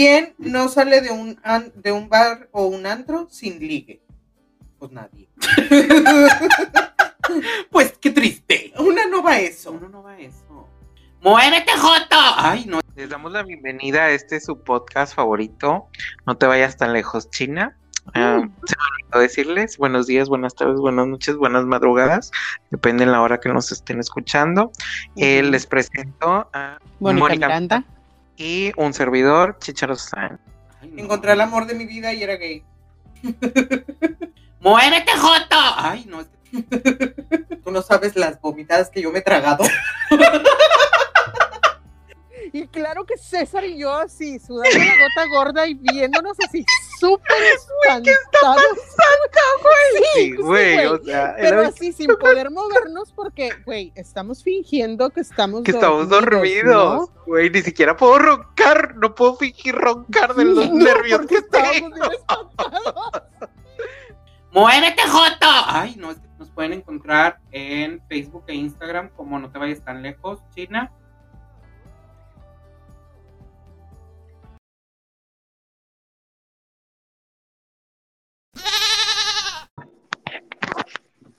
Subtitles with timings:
[0.00, 4.00] ¿Quién no sale de un, an- de un bar o un antro sin ligue?
[4.78, 5.28] Pues nadie.
[7.70, 8.72] Pues qué triste.
[8.78, 9.72] Una no va a eso.
[9.72, 10.66] Uno no va a eso.
[11.20, 12.16] ¡Muévete, Joto!
[12.36, 12.80] Ay, no.
[12.96, 15.88] Les damos la bienvenida a este su podcast favorito.
[16.26, 17.76] No te vayas tan lejos, China.
[18.14, 22.30] Ah, se me olvidó decirles buenos días, buenas tardes, buenas noches, buenas madrugadas.
[22.70, 24.72] Depende de la hora que nos estén escuchando.
[25.16, 27.84] Eh, les presento a Mónica Mónica Miranda.
[28.40, 30.40] Y un servidor, Chicharo San.
[30.80, 31.02] Ay, no.
[31.02, 32.64] Encontré el amor de mi vida y era gay.
[34.60, 35.56] ¡Muévete, Joto!
[35.76, 36.24] Ay, no.
[37.62, 39.64] Tú no sabes las vomitadas que yo me he tragado.
[42.52, 46.64] Y claro que César y yo así, sudando la gota gorda y viéndonos así
[46.98, 48.62] súper espantados.
[50.14, 50.86] Sí, güey, güey.
[50.86, 55.70] o sea, Pero era- así sin poder movernos porque, güey, estamos fingiendo que estamos que
[55.72, 57.10] estamos dormidos.
[57.26, 61.96] Güey, ni siquiera puedo roncar, no puedo fingir roncar de los No, nervios que tengo.
[64.52, 65.46] ¡Muévete, Joto!
[65.66, 66.10] Ay, no.
[66.10, 70.40] es que Nos pueden encontrar en Facebook e Instagram como No Te Vayas Tan Lejos,
[70.54, 70.90] China.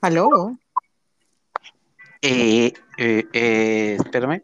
[0.02, 0.58] Aló,
[2.24, 4.44] Eh, eh, eh, espérame,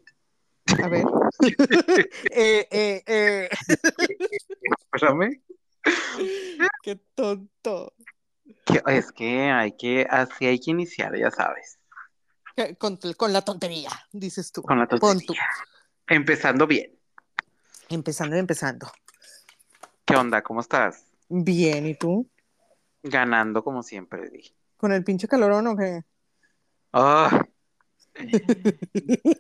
[0.84, 1.06] a ver.
[2.32, 3.50] eh, eh, eh.
[4.94, 5.42] espérame.
[6.82, 7.94] Qué tonto.
[8.66, 11.80] Que- es que hay que, así hay que iniciar, ya sabes,
[12.80, 14.64] Con, con la tontería, dices tú.
[14.64, 15.42] con la tontería.
[16.08, 16.98] Empezando bien.
[17.90, 18.92] Empezando, empezando.
[20.06, 20.42] ¿Qué onda?
[20.42, 21.06] ¿Cómo estás?
[21.30, 22.28] Bien, ¿y tú?
[23.04, 24.54] Ganando como siempre, di.
[24.78, 26.04] ¿Con el pinche calorón o qué?
[26.94, 27.46] Ah.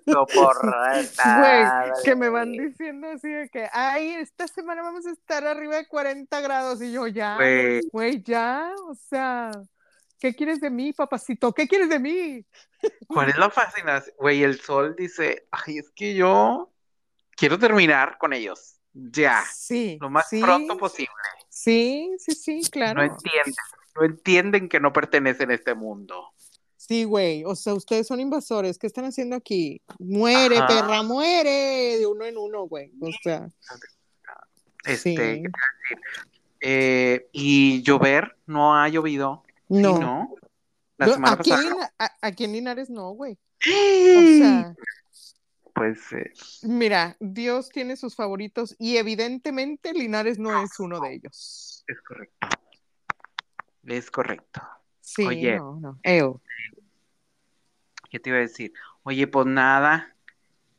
[0.05, 1.65] Güey,
[2.03, 5.87] que me van diciendo así de que, ay, esta semana vamos a estar arriba de
[5.87, 9.49] 40 grados y yo ya, Güey, güey, ya, o sea,
[10.19, 11.51] ¿qué quieres de mí, papacito?
[11.53, 12.45] ¿Qué quieres de mí?
[13.07, 14.15] ¿cuál es la fascinación?
[14.19, 16.71] Güey, el sol dice, ay, es que yo
[17.35, 18.75] quiero terminar con ellos.
[18.93, 21.13] Ya, Sí, lo más sí, pronto posible.
[21.49, 23.01] Sí, sí, sí, claro.
[23.01, 23.53] No entienden,
[23.99, 26.31] no entienden que no pertenecen a este mundo.
[26.75, 29.81] Sí, güey, o sea, ustedes son invasores, ¿qué están haciendo aquí?
[29.99, 30.67] Muere, Ajá.
[30.67, 33.49] perra, muere, de uno en uno, güey, o sea,
[34.85, 35.43] Este, sí.
[36.61, 39.43] Eh, y llover, no ha llovido.
[39.67, 39.99] Sí, no.
[39.99, 40.33] ¿no?
[40.97, 41.93] La Yo- semana aquí, en pasada.
[41.99, 44.75] A- aquí en Linares no, güey, o sea,
[45.75, 46.31] Pues eh,
[46.63, 51.83] mira, Dios tiene sus favoritos y evidentemente Linares no es uno de ellos.
[51.87, 52.47] es correcto.
[53.87, 54.61] Es correcto.
[54.99, 55.57] Sí, Oye.
[55.57, 55.99] no, no.
[56.03, 56.41] Eo.
[58.09, 58.73] ¿Qué te iba a decir?
[59.03, 60.13] Oye, pues nada,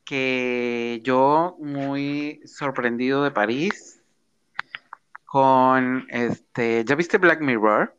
[0.05, 4.03] que yo muy sorprendido de París
[5.25, 7.99] con este, ¿ya viste Black Mirror?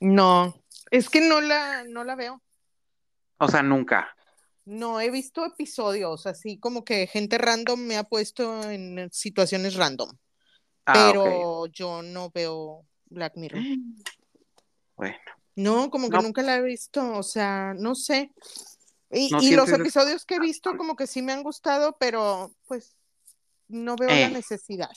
[0.00, 0.54] No,
[0.90, 2.42] es que no la, no la veo.
[3.38, 4.14] O sea, nunca.
[4.64, 10.10] No, he visto episodios así como que gente random me ha puesto en situaciones random,
[10.86, 13.60] Ah, pero yo no veo Black Mirror.
[14.96, 15.16] Bueno,
[15.56, 16.22] No, como que No.
[16.22, 18.30] nunca la he visto, o sea, no sé.
[19.10, 22.54] Y, ¿No y los episodios que he visto como que sí me han gustado, pero
[22.66, 22.96] pues
[23.68, 24.30] no veo la Eh.
[24.30, 24.90] necesidad.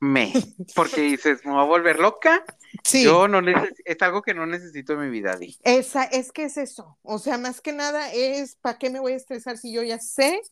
[0.00, 0.30] me,
[0.76, 2.44] porque dices, me voy a volver loca.
[2.84, 3.40] Sí, Yo no
[3.86, 5.56] es algo que no necesito en mi vida, Di.
[5.62, 6.98] esa, es que es eso.
[7.02, 9.98] O sea, más que nada es, ¿para qué me voy a estresar si yo ya
[9.98, 10.42] sé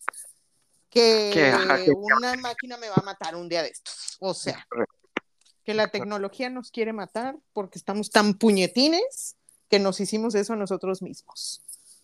[0.89, 4.17] que Que, ajá, que- una máquina me va a matar un día de estos?
[4.21, 4.67] O sea,
[5.65, 9.37] que la tecnología nos quiere matar porque estamos tan puñetines
[9.69, 11.63] que nos hicimos eso nosotros mismos.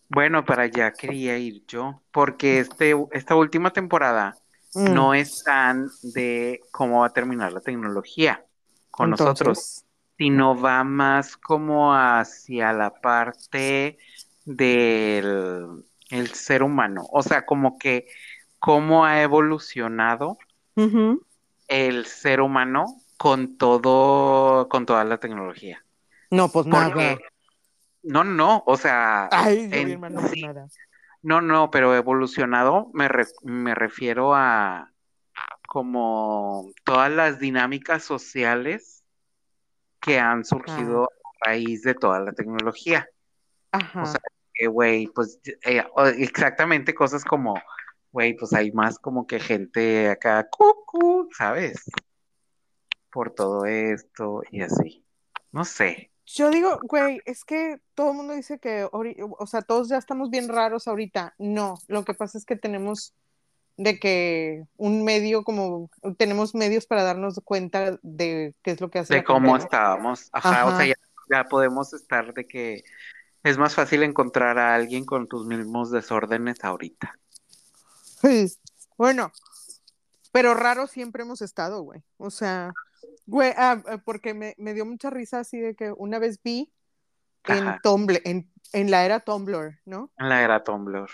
[0.09, 4.39] Bueno, para allá quería ir yo, porque este, esta última temporada
[4.75, 4.95] Mm.
[4.95, 8.45] no es tan de cómo va a terminar la tecnología
[8.91, 9.85] con nosotros,
[10.19, 13.99] sino va más como hacia la parte
[14.45, 18.07] del el ser humano, o sea, como que
[18.59, 20.39] cómo ha evolucionado
[21.69, 22.87] el ser humano
[23.19, 25.85] con todo, con toda la tecnología.
[26.31, 26.87] No, pues nada.
[26.87, 27.19] Porque,
[28.03, 30.01] no, no, no, o sea, Ay, en
[30.31, 30.67] sí, nada.
[31.21, 34.93] No, no, pero evolucionado me, re- me refiero a
[35.67, 39.05] como todas las dinámicas sociales
[40.01, 43.09] que han surgido a raíz de toda la tecnología.
[43.73, 44.03] Ajá.
[44.03, 44.21] O sea,
[44.55, 45.85] que, güey, pues eh,
[46.17, 47.61] exactamente cosas como,
[48.13, 50.49] güey, pues hay más como que gente acá,
[51.37, 51.85] ¿sabes?
[53.11, 55.05] Por todo esto y así.
[55.53, 56.11] No sé.
[56.27, 60.29] Yo digo, güey, es que todo el mundo dice que, o sea, todos ya estamos
[60.29, 61.35] bien raros ahorita.
[61.39, 63.15] No, lo que pasa es que tenemos
[63.79, 65.89] de que un medio como
[66.19, 69.65] tenemos medios para darnos cuenta de qué es lo que hace De cómo gente, ¿no?
[69.65, 70.29] estábamos.
[70.33, 70.95] Ajá, o sea, ya,
[71.31, 72.83] ya podemos estar de que
[73.45, 77.19] es más fácil encontrar a alguien con tus mismos desórdenes ahorita.
[78.21, 78.59] Pues,
[78.99, 79.33] bueno,
[80.33, 82.03] pero raro siempre hemos estado, güey.
[82.19, 82.73] O sea,
[83.27, 86.73] güey, ah, ah, porque me, me dio mucha risa así de que una vez vi
[87.45, 87.81] en Ajá.
[87.83, 90.13] Tumblr, en, en la era Tumblr, ¿no?
[90.19, 91.09] En la era Tumblr.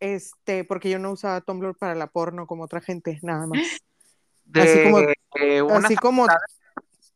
[0.00, 3.60] Este, porque yo no usaba Tumblr para la porno como otra gente, nada más.
[4.44, 4.98] De Así como-
[5.34, 6.26] eh, una Así como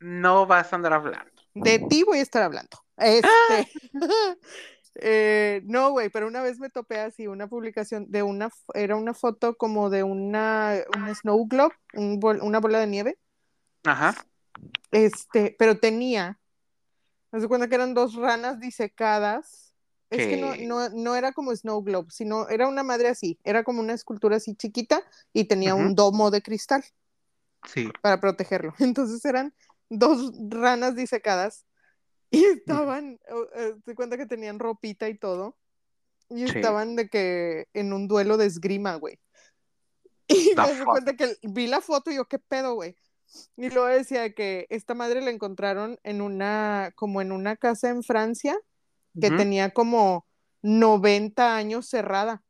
[0.00, 1.30] no vas a andar hablando.
[1.54, 2.78] de ti voy a estar hablando.
[2.96, 3.68] Este,
[4.96, 9.14] eh, no, güey, pero una vez me topé así una publicación de una, era una
[9.14, 13.18] foto como de una, un snow globe, un una bola de nieve,
[13.84, 14.14] Ajá.
[14.90, 16.38] este, pero tenía,
[17.30, 19.74] me doy cuenta que eran dos ranas disecadas.
[20.10, 23.64] Es que no, no, no era como snow globe, sino era una madre así, era
[23.64, 25.02] como una escultura así chiquita
[25.32, 26.84] y tenía un domo de cristal.
[27.64, 27.88] Sí.
[28.02, 28.74] para protegerlo.
[28.80, 29.54] Entonces eran
[29.88, 31.64] dos ranas disecadas
[32.30, 33.20] y estaban,
[33.54, 35.56] eh, te cuenta que tenían ropita y todo,
[36.28, 36.56] y Sí.
[36.56, 39.18] estaban de que en un duelo de esgrima, güey.
[40.28, 42.96] Y The me di cuenta que vi la foto y yo, ¿qué pedo, güey?
[43.56, 48.02] Y luego decía que esta madre la encontraron en una, como en una casa en
[48.02, 48.56] Francia,
[49.20, 50.26] que tenía como
[50.62, 52.42] 90 años cerrada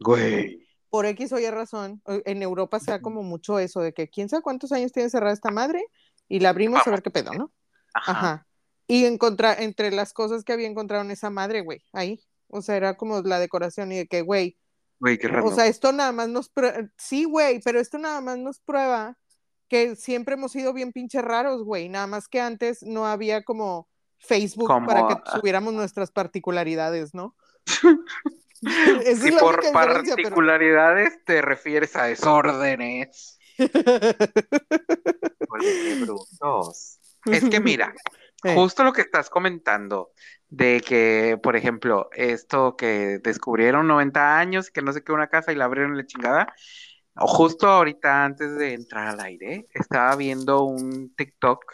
[0.00, 0.66] Güey.
[0.88, 4.28] por X o Y razón, en Europa se da como mucho eso de que quién
[4.28, 5.84] sabe cuántos años tiene cerrada esta madre
[6.28, 7.52] y la abrimos a ver qué pedo, ¿no?
[7.92, 8.12] Ajá.
[8.12, 8.46] Ajá.
[8.86, 12.22] Y encontrar, entre las cosas que había encontrado en esa madre, güey, ahí.
[12.48, 14.58] O sea, era como la decoración y de que, güey,
[15.00, 15.46] Güey, qué raro.
[15.46, 16.50] o sea, esto nada más nos
[16.96, 19.18] sí, güey, pero esto nada más nos prueba
[19.68, 21.88] que siempre hemos sido bien pinches raros, güey.
[21.88, 23.88] Nada más que antes no había como
[24.18, 27.36] Facebook Como, para que subiéramos nuestras particularidades, ¿no?
[28.64, 28.70] Si
[29.10, 33.38] es la por pero- particularidades te refieres a desórdenes.
[36.00, 36.98] Brutos.
[37.26, 37.94] Es que mira,
[38.44, 38.54] Eh.
[38.54, 40.10] justo lo que estás comentando,
[40.50, 45.50] de que, por ejemplo, esto que descubrieron 90 años, que no sé qué, una casa
[45.50, 46.52] y la abrieron la chingada,
[47.16, 51.64] justo ahorita antes de entrar al aire, estaba viendo un TikTok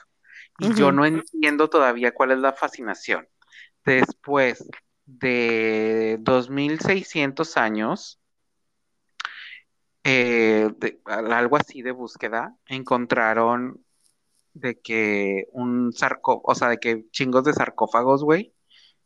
[0.58, 3.28] y yo no entiendo todavía cuál es la fascinación.
[3.84, 4.68] Después
[5.06, 8.20] de 2600 años,
[10.04, 13.84] eh, de- algo así de búsqueda, encontraron
[14.54, 18.54] de que un sarcófago, o sea, de que chingos de sarcófagos, güey,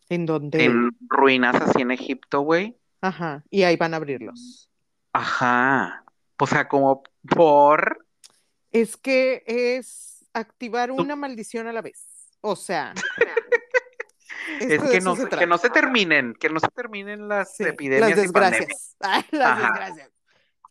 [0.09, 0.65] ¿En dónde?
[0.65, 2.77] en ruinas así en Egipto, güey.
[3.01, 4.69] Ajá, y ahí van a abrirlos.
[5.13, 6.04] Ajá.
[6.39, 8.07] O sea, como por...
[8.73, 12.29] Es que es activar una maldición a la vez.
[12.41, 12.93] O sea,
[14.61, 17.65] Es que no, se se- que no se terminen, que no se terminen las Sí,
[17.65, 18.97] epidemias las y desgracias.
[19.01, 19.69] Ay, las Ajá.
[19.69, 20.11] desgracias.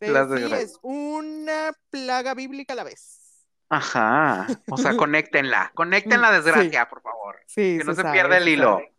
[0.00, 0.70] Las sí, desgracias.
[0.70, 3.20] es una plaga bíblica a la vez.
[3.68, 4.46] Ajá.
[4.70, 6.34] O sea, conéctenla, conecten la Sí.
[6.36, 7.36] desgracia, por favor.
[7.46, 8.70] Sí, Que no se sabe, pierda el se hilo.
[8.74, 8.94] sabe.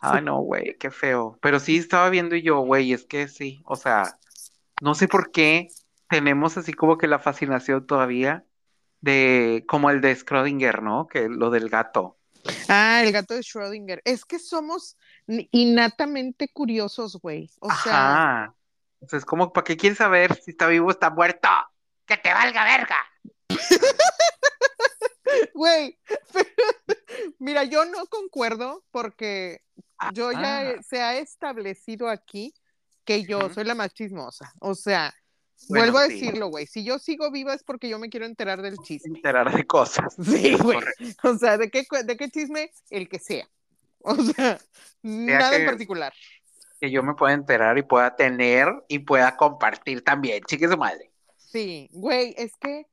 [0.00, 1.38] Ay, no, güey, qué feo.
[1.40, 4.18] Pero sí estaba viendo y yo, güey, es que sí, o sea,
[4.80, 5.68] no sé por qué
[6.08, 8.44] tenemos así como que la fascinación todavía
[9.00, 11.06] de, como el de Schrödinger, ¿no?
[11.06, 12.18] Que lo del gato.
[12.68, 14.00] Ah, el gato de Schrödinger.
[14.04, 14.96] Es que somos
[15.26, 17.50] innatamente curiosos, güey.
[17.60, 17.74] O sea,
[18.42, 18.54] Ajá.
[19.00, 21.48] O sea, es como, ¿para qué quieres saber si está vivo o está muerto?
[22.06, 22.96] ¡Que te valga verga!
[25.54, 25.98] güey.
[27.38, 29.62] Mira, yo no concuerdo porque
[30.12, 30.74] yo ya Ah.
[30.82, 32.54] se ha establecido aquí
[33.04, 34.52] que yo soy la más chismosa.
[34.60, 35.14] O sea,
[35.68, 36.14] Bueno, vuelvo a sí.
[36.14, 36.66] decirlo, güey.
[36.66, 39.16] Si yo sigo viva es porque yo me quiero enterar del chisme.
[39.16, 40.14] Enterar de cosas.
[40.22, 40.78] Sí, güey.
[41.24, 42.70] O sea, ¿de qué, ¿de qué chisme?
[42.90, 43.46] El que sea.
[44.00, 44.58] O sea,
[45.02, 46.12] nada en particular.
[46.80, 50.42] Que yo me pueda enterar y pueda tener y pueda compartir también.
[50.44, 51.10] Chique su madre.
[51.36, 52.86] Sí, güey, es que,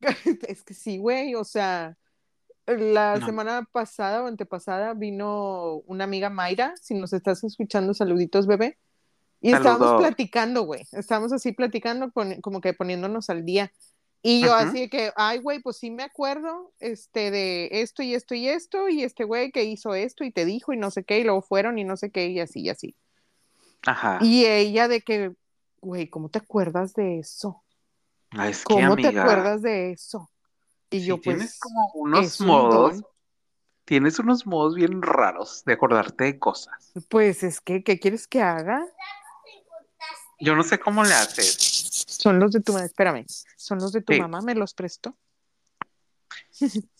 [0.48, 1.96] es que sí, güey, o sea,
[2.66, 3.26] la No.
[3.26, 8.78] semana pasada o antepasada vino una amiga Mayra, si nos estás escuchando, saluditos, bebé,
[9.40, 13.72] y estábamos platicando, güey, estábamos así platicando, como que poniéndonos al día,
[14.22, 18.14] y yo así de que, ay, güey, pues sí me acuerdo, este, de esto y
[18.14, 21.04] esto y esto, y este güey que hizo esto y te dijo y no sé
[21.04, 22.96] qué, y luego fueron y no sé qué, y así y así.
[23.86, 24.18] Ajá.
[24.20, 25.32] Y ella de que,
[25.80, 27.62] güey, ¿cómo te acuerdas de eso?
[28.30, 30.28] Ah, es que, ¿Cómo te amiga, acuerdas de eso?
[30.90, 33.02] Y yo tienes pues, como unos un modos,
[33.84, 36.92] tienes unos modos bien raros de acordarte de cosas.
[37.08, 38.84] pues es que, ¿qué quieres que haga?
[40.38, 41.56] Yo no sé cómo le haces.
[42.08, 43.24] Son los de tu mamá, espérame,
[43.56, 44.20] son los de tu Sí.
[44.20, 45.16] mamá, ¿me los prestó?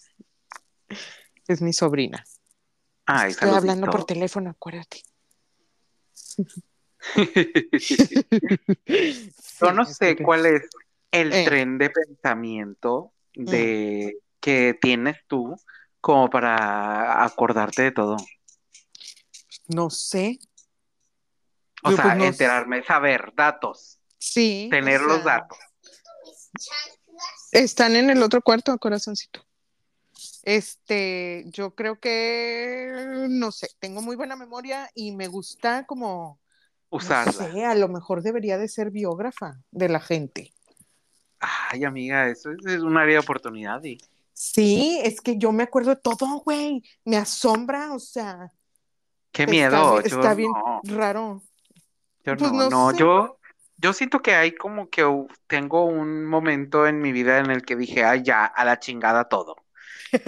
[1.49, 2.25] es mi sobrina.
[3.07, 5.03] Ay, Estoy hablando por teléfono, acuérdate.
[9.61, 10.63] Yo no sé cuál es
[11.13, 11.45] el Eh.
[11.45, 15.57] tren de pensamiento de que tienes tú
[16.01, 18.17] como para acordarte de todo.
[19.69, 20.39] No sé.
[21.87, 24.67] O Yo, sea, pues, no enterarme, saber datos, Sí.
[24.67, 25.59] o tener los datos.
[27.53, 29.45] Están en el otro cuarto, corazoncito.
[30.43, 36.41] Este, yo creo que, no sé, tengo muy buena memoria y me gusta como,
[36.91, 37.33] no Usarla.
[37.33, 40.53] sé, a lo mejor debería de ser biógrafa de la gente.
[41.41, 43.83] Ay, amiga, eso es, es un área de oportunidad.
[43.85, 43.99] Y...
[44.33, 46.83] Sí, es que yo me acuerdo de todo, güey.
[47.05, 48.53] Me asombra, o sea,
[49.33, 49.93] Qué está miedo.
[49.99, 51.43] bien- yo está bien no, raro.
[52.27, 53.39] Yo Pues no, no no, yo,
[53.77, 55.05] yo siento que hay como que
[55.47, 59.29] tengo un momento en mi vida en el que dije, ay, ya, a la chingada
[59.29, 59.57] todo.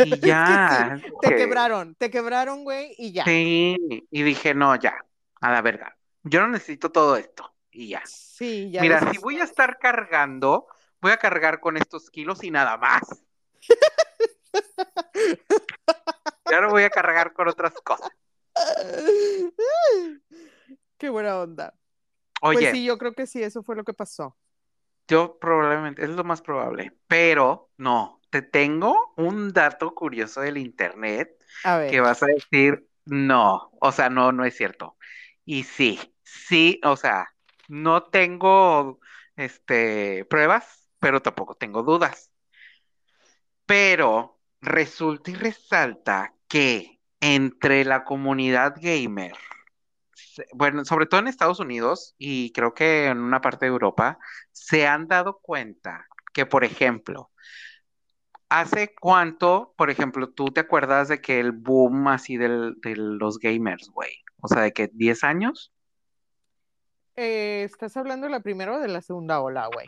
[0.05, 1.01] Y ya.
[1.21, 3.25] Te que- quebraron, te quebraron, güey, y ya.
[3.25, 3.77] Sí,
[4.11, 4.95] y dije, no, ya,
[5.41, 5.97] a la verga.
[6.23, 7.53] Yo no necesito todo esto.
[7.71, 8.03] Y ya.
[8.07, 8.81] Sí, ya.
[8.81, 10.67] Mira, si voy a estar cargando,
[11.01, 13.03] voy a cargar con estos kilos y nada más.
[16.51, 18.11] Y ahora voy a cargar con otras cosas.
[20.97, 21.78] Qué buena onda.
[22.43, 24.37] Oye, Pues sí, yo creo que sí, eso fue lo que pasó.
[25.09, 31.31] yo probablemente, es lo más probable, pero no, te tengo un dato curioso del internet
[31.65, 31.91] A ver.
[31.91, 34.97] que vas a decir, no, o sea, no, no es cierto.
[35.45, 37.29] Y sí, sí, o sea,
[37.69, 39.01] no tengo,
[39.37, 42.31] este, pruebas, pero tampoco tengo dudas.
[43.67, 49.35] Pero resulta y resalta que entre la comunidad gamer,
[50.55, 54.19] bueno, sobre todo en Estados Unidos y creo que en una parte de Europa,
[54.53, 57.31] se han dado cuenta que, por ejemplo,
[58.49, 63.39] ¿hace cuánto, por ejemplo, tú te acuerdas de que el boom así del, de los
[63.39, 64.13] gamers, güey?
[64.41, 65.73] O sea, de que 10 años.
[67.17, 69.87] Eh, ¿estás hablando de la primera o de la segunda ola, güey?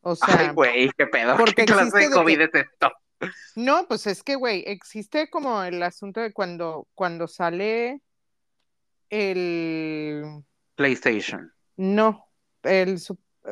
[0.00, 2.90] O Ay, sea, güey, qué pedo, porque ¿qué clase de de que- COVID es esto?
[3.54, 8.00] no, pues es que, güey, existe como el asunto de cuando, cuando sale
[9.10, 10.44] el,
[10.76, 11.52] PlayStation.
[11.76, 12.26] no,
[12.62, 12.98] el,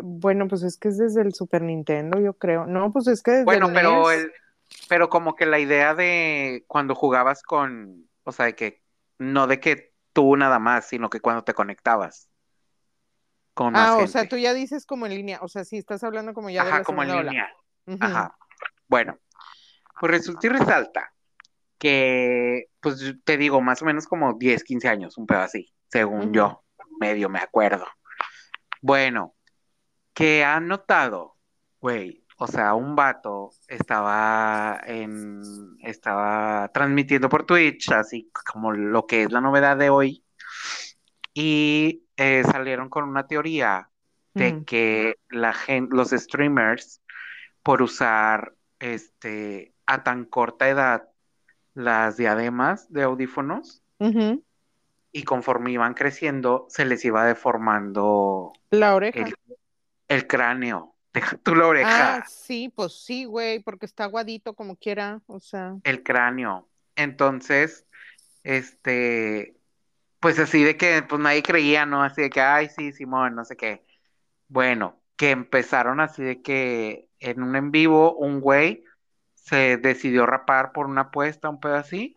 [0.02, 2.66] bueno, pues es que es desde el Super Nintendo, yo creo.
[2.66, 4.10] No, pues es que desde Bueno, el pero NES.
[4.10, 4.32] el,
[4.88, 8.82] pero como que la idea de cuando jugabas con, o sea, de que
[9.18, 12.28] no de que tú nada más, sino que cuando te conectabas
[13.54, 14.12] con Ah, o gente.
[14.12, 16.70] sea, tú ya dices como en línea, o sea, sí estás hablando como ya de
[16.70, 17.48] Ajá, la como en línea.
[18.00, 18.36] Ajá.
[18.88, 19.18] Bueno,
[20.00, 21.12] pues resulta y resalta
[21.78, 26.32] que, pues te digo, más o menos como 10, 15 años, un pedo así, según
[26.32, 26.64] yo,
[27.00, 27.86] medio me acuerdo.
[28.82, 29.34] Bueno,
[30.14, 31.36] que han notado,
[31.80, 35.42] güey, o sea, un vato estaba en,
[35.80, 40.24] estaba transmitiendo por Twitch, así como lo que es la novedad de hoy,
[41.34, 43.90] y eh, salieron con una teoría
[44.34, 47.02] de que la gente, los streamers,
[47.62, 51.08] por usar este a tan corta edad
[51.78, 53.82] las diademas de audífonos
[55.12, 59.20] y conforme iban creciendo se les iba deformando La oreja.
[59.20, 59.34] el,
[60.08, 60.94] el cráneo.
[61.14, 65.40] Deja tú la oreja, Ah, sí, pues sí, güey, porque está aguadito como quiera, o
[65.40, 65.76] sea.
[65.84, 66.68] el cráneo.
[66.96, 67.86] Entonces,
[68.44, 69.56] este,
[70.20, 72.02] pues así de que pues nadie creía, ¿no?
[72.02, 73.84] Así de que, ay, sí, Simón, no sé qué.
[74.48, 78.84] Bueno, que empezaron así de que en un en vivo un güey
[79.48, 82.14] se decidió rapar por una apuesta, un pedo así,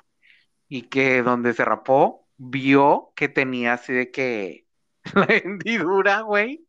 [0.70, 4.68] y que donde se rapó vio que tenía así de que
[5.16, 6.68] la hendidura, güey,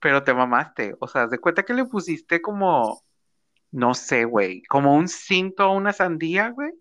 [0.00, 3.02] pero te mamaste, o sea, de cuenta que le pusiste como,
[3.70, 6.72] no sé, güey, como un cinto a una sandía, güey,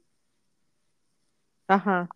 [1.68, 2.08] Ajá.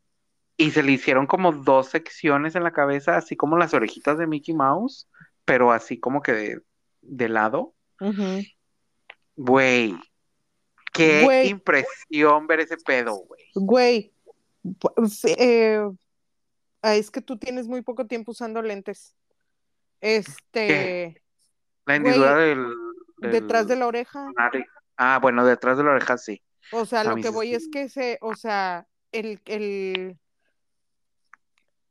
[0.58, 4.28] y se le hicieron como dos secciones en la cabeza, así como las orejitas de
[4.28, 5.10] Mickey Mouse,
[5.46, 6.62] pero así como que de,
[7.02, 7.76] de lado.
[9.36, 9.96] Güey,
[10.96, 11.50] qué Güey.
[11.50, 13.44] impresión ver ese pedo, güey.
[13.56, 14.14] Güey,
[15.38, 15.82] eh,
[16.82, 19.16] ah, es que tú tienes muy poco tiempo usando lentes.
[20.02, 21.22] Este,
[21.86, 22.66] La hendidura del,
[23.18, 24.26] del detrás de la oreja.
[24.98, 26.42] Ah, bueno, detrás de la oreja sí.
[26.72, 27.56] O sea, A lo que voy sí.
[27.56, 30.18] es que se, o sea, el, el,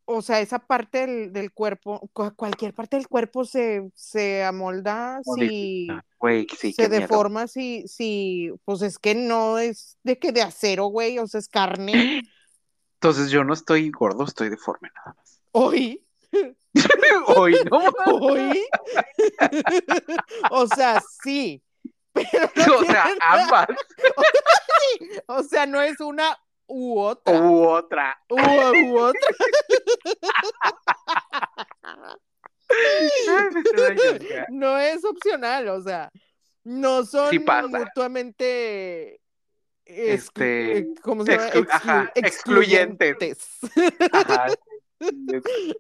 [0.05, 5.21] o sea, esa parte del, del cuerpo, cu- cualquier parte del cuerpo se, se amolda
[5.23, 6.05] si Modifica.
[6.25, 7.03] Güey, sí, se qué miedo.
[7.03, 11.39] deforma si, si, pues es que no es de que de acero, güey, o sea,
[11.39, 11.93] es carne.
[12.95, 15.43] Entonces yo no estoy gordo, estoy deforme nada más.
[15.53, 16.03] Hoy,
[17.27, 17.93] Hoy no.
[18.23, 18.67] hoy.
[20.51, 21.63] o sea, sí.
[22.15, 23.67] Pero no O sea, ambas
[25.27, 27.39] o sea, no es una u otra.
[27.39, 28.19] u otra.
[28.31, 29.21] U, u otra.
[34.51, 36.11] No es opcional, o sea,
[36.65, 39.21] no son Sí mutuamente
[39.85, 41.49] Este, ¿cómo se llama?
[41.51, 43.17] exclu- ajá, excluyentes.
[43.21, 44.13] excluyentes.
[44.13, 44.47] Ajá.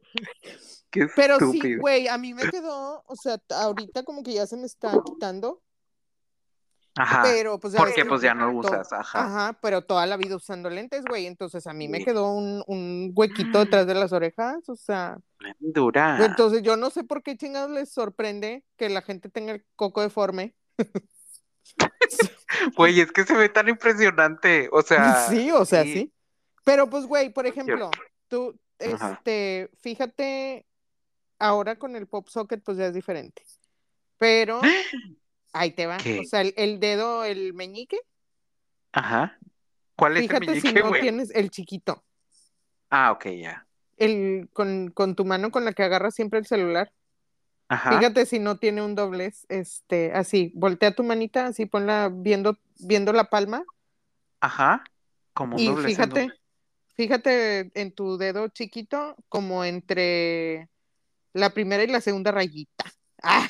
[0.90, 4.56] Qué Pero sí, güey, a mí me quedó, o sea, ahorita como que ya se
[4.56, 5.62] me está quitando,
[6.96, 7.22] Ajá.
[7.24, 9.24] pero pues Porque pues ya no usas, ajá.
[9.24, 13.12] Ajá, pero toda la vida usando lentes, güey, entonces a mí me quedó un, un
[13.14, 15.18] huequito detrás de las orejas, o sea,
[15.58, 16.24] Dura.
[16.24, 20.02] entonces yo no sé por qué chingados les sorprende que la gente tenga el coco
[20.02, 20.54] deforme.
[22.76, 24.68] Güey, es que se ve tan impresionante.
[24.72, 25.26] O sea.
[25.28, 26.12] sí, o sea, sí.
[26.64, 27.90] Pero pues, güey, por ejemplo,
[28.28, 29.12] tú, Ajá.
[29.12, 30.66] este, fíjate,
[31.38, 33.42] ahora con el pop socket, pues ya es diferente.
[34.18, 34.60] Pero
[35.54, 35.96] ahí te va.
[35.96, 36.20] ¿Qué?
[36.20, 37.98] O sea, el, el dedo, el meñique,
[38.92, 39.38] Ajá.
[39.96, 42.04] ¿Cuál es el fíjate si meñique, no tienes el chiquito.
[42.90, 43.66] Ah, ok, ya.
[43.96, 46.92] El, con, con tu mano con la que agarras siempre el celular.
[47.68, 47.98] Ajá.
[47.98, 53.12] Fíjate si no tiene un doblez, este, así, voltea tu manita, así ponla viendo, viendo
[53.12, 53.64] la palma
[54.40, 54.84] Ajá.
[55.32, 56.34] Como un y doblez en fíjate, doble.
[56.94, 60.68] fíjate en tu dedo chiquito como entre
[61.32, 62.84] la primera y la segunda rayita
[63.22, 63.48] Ah,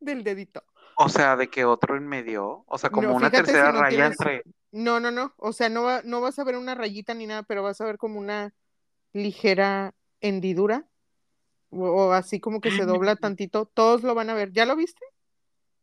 [0.00, 0.64] del dedito.
[0.98, 2.64] O sea, de que otro en medio.
[2.66, 4.42] O sea, como No, una fíjate si tercera no raya tienes- entre.
[4.72, 7.42] No, no, no, o sea, no, va- no vas a ver una rayita ni nada,
[7.44, 8.54] pero vas a ver como una
[9.12, 10.86] ligera hendidura
[11.70, 14.52] o, o así como que se dobla tantito, todos lo van a ver.
[14.52, 15.04] ¿Ya lo viste?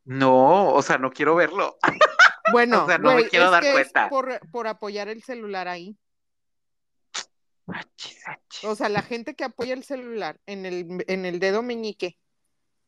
[0.05, 1.77] No, o sea, no quiero verlo.
[2.51, 4.09] Bueno, O sea, no me quiero es dar que es cuenta.
[4.09, 5.97] por, por apoyar el celular ahí.
[7.67, 8.63] Achis, achis.
[8.65, 12.17] O sea, la gente que apoya el celular en el, en el dedo meñique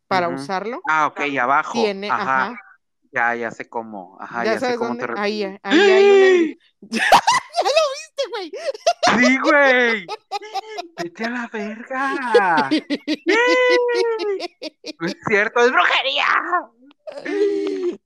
[0.08, 0.40] para Ujú.
[0.42, 1.74] usarlo, Ah, ok, abajo.
[1.74, 2.46] tiene, Ajá.
[2.48, 2.60] ajá,
[3.12, 4.18] Ya, ya sé cómo.
[4.20, 6.26] Ajá, ya ya, sé sabes cómo dónde, te ahí, ahí hay una...
[6.82, 7.04] ¡Ya
[7.64, 8.52] lo viste, güey!
[9.18, 10.06] Sí, güey.
[10.98, 12.70] Vete a la verga.
[15.00, 16.25] No es cierto, es brujería.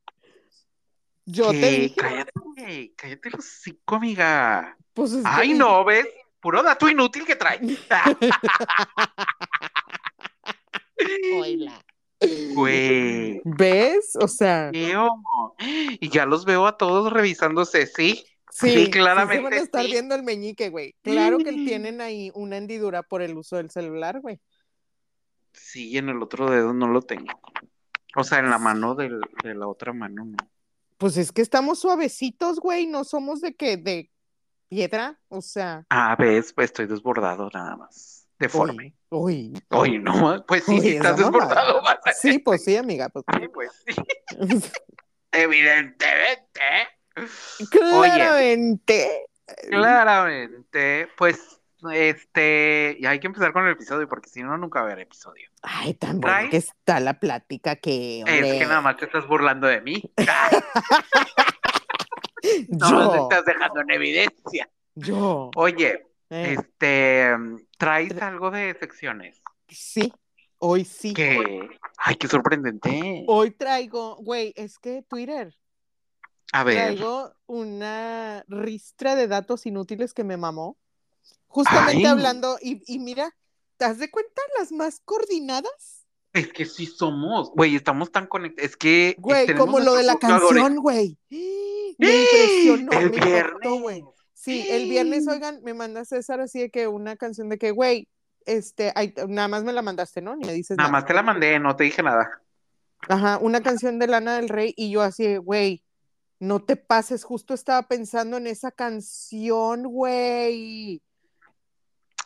[1.25, 1.69] Yo te ¿Qué?
[1.71, 2.31] dije, Cállate,
[2.95, 4.77] cállate los cinco, amiga.
[4.93, 6.07] pues es que- Ay, no, ¿ves?
[6.39, 7.59] Puro dato inútil que trae.
[11.35, 11.81] Oila.
[12.53, 13.41] Güey.
[13.45, 14.15] ¿Ves?
[14.21, 14.71] O sea.
[14.73, 18.23] Y ya los veo a todos revisándose, ¿sí?
[18.51, 19.91] sí, Sí, sí claramente se van a estar sí.
[19.91, 20.95] viendo el meñique, güey.
[21.01, 24.39] Claro que tienen ahí una hendidura por el uso del celular, güey.
[25.53, 27.39] Sí, en el otro dedo no lo tengo.
[28.15, 30.37] O sea, en la mano del- de la otra mano no.
[30.97, 34.11] Pues es que estamos suavecitos, güey, no somos de que, de
[34.67, 38.18] piedra, o sea, Ah, ves, pues estoy desbordado nada más.
[38.39, 38.93] Deforme.
[39.09, 41.75] uy, Oye, no, pues sí, Uy, estás desbordado.
[41.81, 41.99] mamada.
[42.05, 43.95] vas a- Sí, pues sí, amiga, pues Sí, pues sí.
[45.31, 46.61] Evidentemente.
[47.69, 49.25] claramente.
[49.69, 51.59] Claramente, pues,
[51.91, 55.03] este, y hay que empezar con el episodio, porque si no, nunca va a haber
[55.03, 55.49] episodio.
[55.61, 59.81] Ay, tan que está la plática que, Es que nada más te estás burlando de
[59.81, 60.01] mí.
[62.69, 64.69] No yo, nos estás dejando en evidencia.
[64.95, 67.31] yo, Oye, eh, este,
[67.77, 69.41] ¿traes algo de secciones?
[69.67, 70.11] sí,
[70.57, 71.13] hoy sí.
[71.13, 73.23] Que, ay, qué sorprendente.
[73.27, 75.55] Hoy traigo, güey, es que Twitter,
[76.51, 80.77] A ver, traigo una ristra de datos inútiles que me mamó.
[81.47, 82.05] Justamente Ay.
[82.05, 83.35] hablando, y, y mira,
[83.77, 86.05] ¿te das de cuenta las más coordinadas?
[86.31, 88.69] es que sí somos, güey, estamos tan conectados.
[88.69, 91.17] Es que, Güey, como lo de la canción, güey.
[91.97, 93.81] Me impresionó, El me impactó, viernes.
[93.81, 94.03] güey.
[94.39, 98.07] Sí, el viernes, oigan, me manda César así de que una canción de que, güey,
[98.45, 100.33] este, ay, nada más me la mandaste, ¿no?
[100.37, 101.01] Ni me dices Nada nada.
[101.01, 102.41] más te la mandé, no te dije nada.
[103.09, 105.83] Ajá, una canción de Lana del Rey y yo así, güey,
[106.39, 111.01] no te pases, justo estaba pensando en esa canción, güey.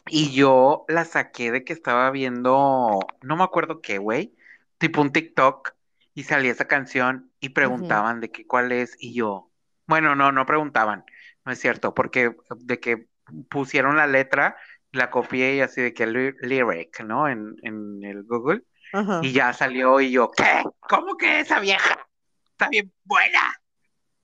[0.05, 4.35] Y yo la saqué de que estaba viendo, no me acuerdo qué, güey,
[4.77, 5.73] tipo un TikTok,
[6.13, 9.49] y salía esa canción y preguntaban de qué cuál es, y yo,
[9.87, 11.05] bueno, no, no preguntaban,
[11.45, 13.07] no es cierto, porque de que
[13.49, 14.55] pusieron la letra,
[14.91, 17.27] la copié y así de que ly- lyric, ¿no?
[17.27, 19.19] En, en el Google, Ajá.
[19.23, 20.63] y ya salió y yo, ¿qué?
[20.81, 22.07] ¿Cómo que esa vieja?
[22.51, 23.41] Está bien buena.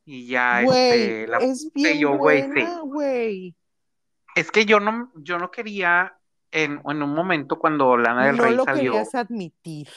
[0.06, 3.56] Y ya, Güey, este, la es bien yo, güey, sí.
[4.36, 6.18] Es que yo no, yo no quería
[6.52, 8.92] en, en un momento cuando Lana del No Rey lo salió.
[8.94, 9.88] querías admitir.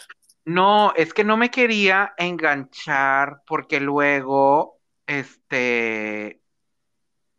[0.44, 6.41] No, es que no me quería enganchar porque luego, este,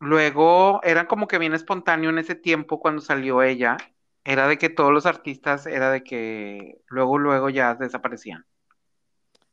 [0.04, 3.78] luego era como que bien espontáneo en ese tiempo cuando salió ella.
[4.26, 8.46] Era de que todos los artistas, era de que luego, luego ya desaparecían.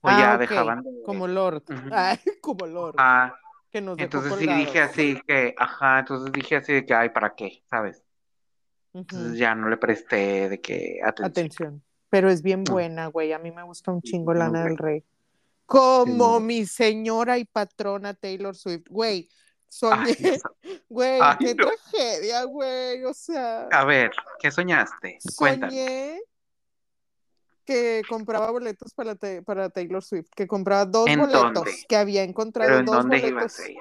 [0.02, 0.90] O Ah, ya dejaban de...
[1.04, 1.64] Como Lord.
[1.90, 2.94] Ay, como Lord.
[2.98, 3.34] Ah,
[3.70, 7.08] que nos dejó entonces sí dije así que, ajá, entonces dije así de que, ay,
[7.10, 7.62] ¿para qué?
[7.68, 8.02] ¿Sabes?
[8.92, 11.30] Entonces ya no le presté de que atención.
[11.30, 11.82] Atención.
[12.08, 12.70] pero es bien Mm.
[12.72, 13.32] buena, güey.
[13.32, 14.76] A mí me gusta un chingo Lana del.
[14.76, 15.04] Rey.
[15.66, 19.28] Como mi señora y patrona Taylor Swift, güey.
[19.82, 20.42] Ay, Soñé, Dios.
[20.88, 21.66] güey, Ay, qué no.
[21.66, 23.04] tragedia, güey.
[23.04, 25.18] O sea, A ver, ¿qué soñaste?
[25.20, 26.20] Soñé
[27.64, 31.72] que compraba boletos para, para Taylor Swift, que compraba dos ¿En boletos, dónde?
[31.88, 33.78] que había encontrado ¿Pero en dos dónde boletos ibas a ir?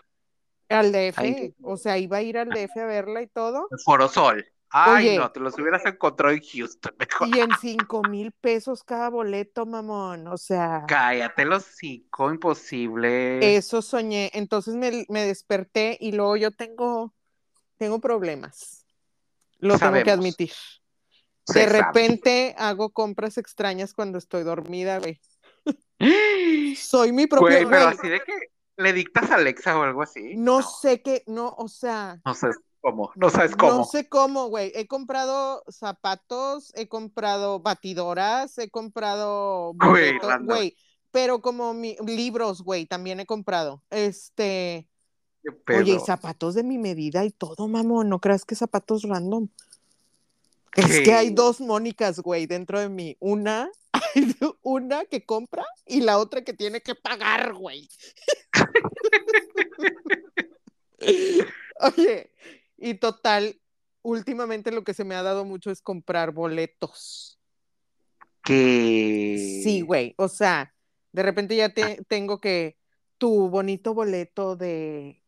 [0.70, 1.56] al DF, Ahí.
[1.64, 4.46] o sea, iba a ir al DF a verla y todo, Foro Sol.
[4.72, 5.18] Ay, Oye.
[5.18, 6.94] no, te los hubieras encontrado en Houston.
[7.00, 7.28] mejor.
[7.28, 13.56] y en cinco mil pesos cada boleto, mamón, o sea, Cállate los cinco, imposible.
[13.56, 17.16] eso soñé, entonces me, me desperté y luego yo tengo,
[17.78, 18.86] tengo problemas,
[19.58, 20.52] lo tengo que admitir.
[21.48, 21.80] Se De sabe.
[21.82, 25.20] repente hago compras extrañas cuando estoy dormida, güey.
[26.78, 28.34] Soy mi propio Güey, pero así de que
[28.78, 30.36] le dictas a Alexa o algo así.
[30.38, 33.12] No sé qué, no, o sea, No sabes cómo.
[33.16, 33.74] No sabes cómo.
[33.74, 34.72] no sé cómo, güey.
[34.76, 40.76] He comprado zapatos, he comprado batidoras, he comprado Güey,
[41.12, 43.84] pero como mi, libros, güey, también he comprado.
[43.90, 44.88] Este,
[45.68, 49.48] oye, y zapatos de mi medida y todo, mamón, no creas que zapatos random.
[50.76, 53.18] Es que hay dos Mónicas, güey, dentro de mí.
[53.20, 53.70] Una,
[54.62, 57.90] una que compra y la otra que tiene que pagar, güey.
[61.80, 62.32] Oye,
[62.82, 63.60] y total,
[64.02, 67.40] últimamente lo que se me ha dado mucho es comprar boletos.
[68.44, 69.62] Que.
[69.64, 70.14] Sí, güey.
[70.18, 70.74] O sea,
[71.12, 72.78] de repente ya te, tengo que
[73.18, 75.22] tu bonito boleto de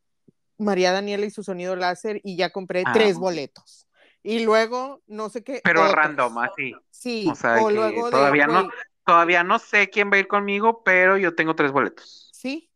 [0.58, 2.92] María Daniela y su sonido láser y ya compré Ah.
[2.94, 3.88] tres boletos.
[4.24, 5.62] Y luego, no sé qué.
[5.64, 5.96] Pero otros.
[5.96, 6.74] random, así.
[6.90, 8.70] Sí, O sea, que luego de, todavía no-
[9.04, 12.30] Todavía no sé quién va a ir conmigo, pero yo tengo tres boletos.
[12.34, 12.71] Sí.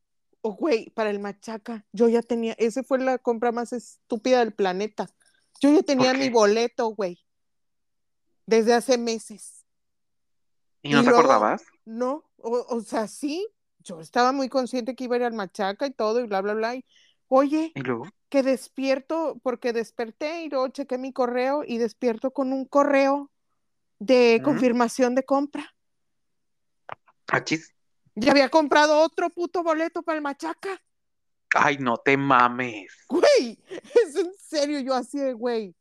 [0.48, 4.54] O güey, para el machaca, yo ya tenía, esa fue la compra más estúpida del
[4.54, 5.10] planeta.
[5.60, 7.26] Yo ya tenía ¿Por mi boleto, güey.
[8.46, 9.66] Desde hace meses.
[10.84, 11.64] ¿Y no Y te luego- acordabas?
[11.86, 13.48] No, o, o sea, sí,
[13.80, 16.54] yo estaba muy consciente que iba a ir al machaca y todo y bla, bla,
[16.54, 16.76] bla.
[16.76, 16.86] y,
[17.28, 18.06] oye, ¿Y luego?
[18.30, 23.32] que despierto, porque desperté y luego chequé mi correo y despierto con un correo
[23.98, 24.44] de ¿Mm?
[24.44, 25.74] confirmación de compra.
[27.30, 27.74] Achis.
[28.16, 30.82] Ya había comprado otro puto boleto para el machaca.
[31.54, 32.92] Ay, no te mames.
[33.08, 33.60] Güey,
[34.06, 35.76] es en serio, yo así de güey.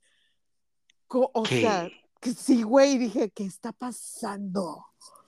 [1.08, 1.60] O ¿Qué?
[1.60, 1.88] sea,
[2.20, 4.86] que sí, güey, dije, ¿qué está pasando?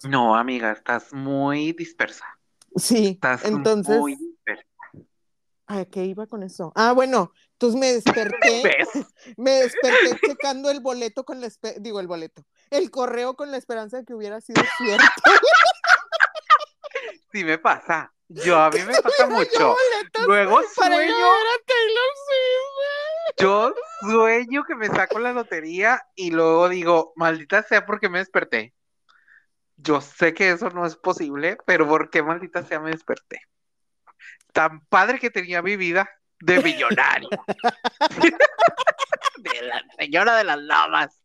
[0.09, 2.25] No, amiga, estás muy dispersa.
[2.75, 4.67] Sí, Estás entonces, muy dispersa.
[5.67, 6.73] ¿a qué iba con eso?
[6.75, 8.89] Ah, bueno, entonces me desperté, ¿Ves?
[9.37, 13.99] me desperté checando el boleto con la, digo, el boleto, el correo con la esperanza
[13.99, 15.05] de que hubiera sido cierto.
[17.33, 18.13] Sí me pasa.
[18.29, 19.77] Yo a mí me pasa mucho.
[20.27, 21.15] Luego sueño,
[23.39, 28.75] yo sueño que me saco la lotería y luego digo, maldita sea porque me desperté.
[29.77, 33.41] Yo sé que eso no es posible, pero ¿por qué maldita sea me desperté?
[34.53, 36.09] Tan padre que tenía mi vida
[36.41, 37.29] de millonario.
[39.37, 41.21] de la señora de las lamas.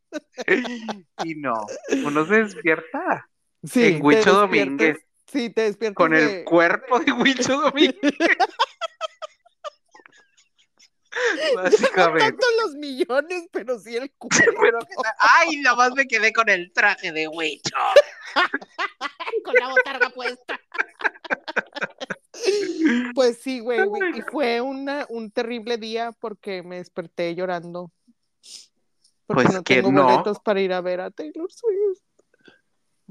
[1.23, 1.65] Y no,
[2.03, 3.29] uno se despierta
[3.63, 4.97] Sí, en Huicho Domínguez
[5.31, 8.13] Sí, te despiertas con el cuerpo de Huicho Domínguez.
[11.55, 12.19] no Básicamente.
[12.31, 14.31] tanto los millones, pero sí el cuerpo.
[15.19, 17.75] Ay, nada más me quedé con el traje de Huicho.
[19.45, 20.59] con la botarga puesta.
[23.13, 27.91] Pues sí, güey, güey, y fue una, un terrible día porque me desperté llorando.
[29.27, 30.03] Porque Pues no que tengo no.
[30.03, 32.01] boletos para ir a ver a Taylor Swift.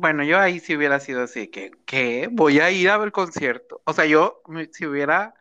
[0.01, 2.31] Bueno, yo ahí sí hubiera sido así, que, ¿qué?
[2.33, 3.83] Voy a ir a ver el concierto.
[3.85, 5.35] O sea, yo, me- si hubiera,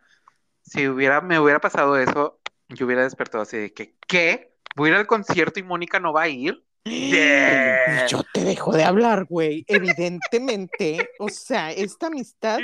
[0.62, 4.52] si hubiera, me hubiera pasado eso, yo hubiera despertado así de que, ¿qué?
[4.76, 6.62] Voy a ir al concierto y Mónica no va a ir.
[6.84, 8.08] Yeah.
[8.10, 9.63] Yo te dejo de hablar, güey.
[9.67, 12.60] Evidentemente, o sea, esta amistad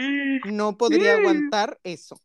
[0.52, 2.20] no podría aguantar eso.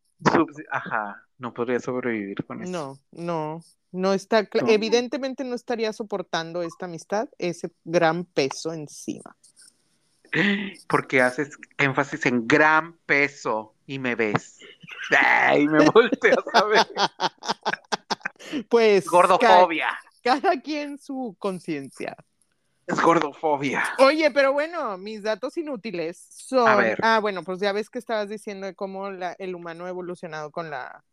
[0.71, 2.73] Ajá, no podría sobrevivir con eso.
[2.73, 4.69] No, no, no está, No.
[4.69, 9.37] evidentemente no estaría soportando esta amistad, ese gran peso encima.
[10.89, 14.59] Porque haces énfasis en gran peso y me ves.
[15.19, 16.87] Ay, me volteas a ver.
[18.69, 19.89] Pues Gordofobia.
[20.23, 22.17] cada quien su conciencia.
[22.87, 23.85] Es gordofobia.
[23.99, 26.67] Oye, pero bueno, mis datos inútiles son.
[26.69, 26.99] A ver.
[27.03, 30.51] Ah, bueno, pues ya ves que estabas diciendo de cómo la- el humano ha evolucionado
[30.51, 31.05] con la.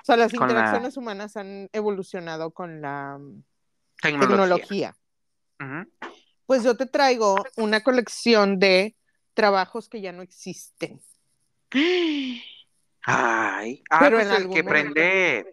[0.00, 3.18] O sea, las la- interacciones humanas han evolucionado con la
[4.00, 4.94] Tecnología.
[5.58, 5.88] tecnología.
[6.46, 8.96] Pues yo te traigo una colección de
[9.34, 11.00] trabajos que ya no existen.
[13.02, 14.92] Ay, ah, Pero pues en el algún que momento.
[14.94, 15.52] prende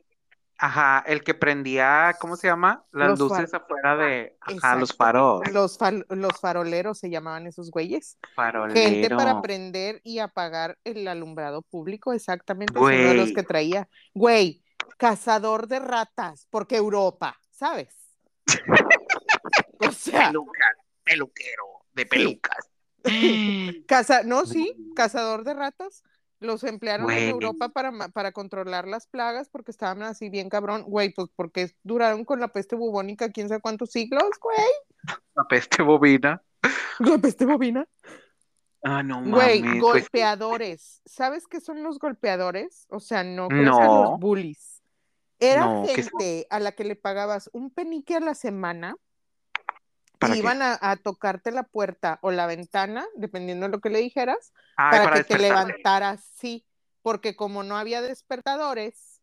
[0.56, 2.86] Ajá, el que prendía, ¿cómo se llama?
[2.92, 7.48] Las Los luces far- afuera de, ajá, los faros, Los, fal- los faroleros se llamaban
[7.48, 8.18] esos güeyes.
[8.72, 12.74] Gente para prender y apagar el alumbrado público, exactamente.
[12.76, 13.34] es uno de los Güey.
[13.34, 13.90] que traía.
[14.14, 14.64] Güey,
[14.98, 17.94] cazador de ratas, porque Europa, ¿sabes?
[19.80, 20.32] O sea,
[21.04, 22.70] peluquero de pelucas.
[23.88, 26.04] caza, no, sí, cazador de ratas.
[26.40, 27.30] Los emplearon en.
[27.30, 30.84] Europa para, para controlar las plagas porque estaban así bien cabrón.
[30.84, 34.58] Güey, pues porque duraron con la peste bubónica quién sabe cuántos siglos, güey.
[35.36, 36.44] La peste bovina.
[37.00, 37.88] La peste bovina.
[38.84, 39.82] Ah, no Güey, mames.
[39.82, 41.02] pues, golpeadores.
[41.06, 42.86] ¿Sabes qué son los golpeadores?
[42.90, 44.04] O sea, no No.
[44.12, 44.82] los bullies.
[45.40, 48.96] Era gente a la que le pagabas un penique a la semana
[50.32, 54.54] iban a, a tocarte la puerta o la ventana, dependiendo de lo que le dijeras,
[54.76, 56.66] Ay, para, para que te levantaras, sí,
[57.02, 59.22] porque como no había despertadores,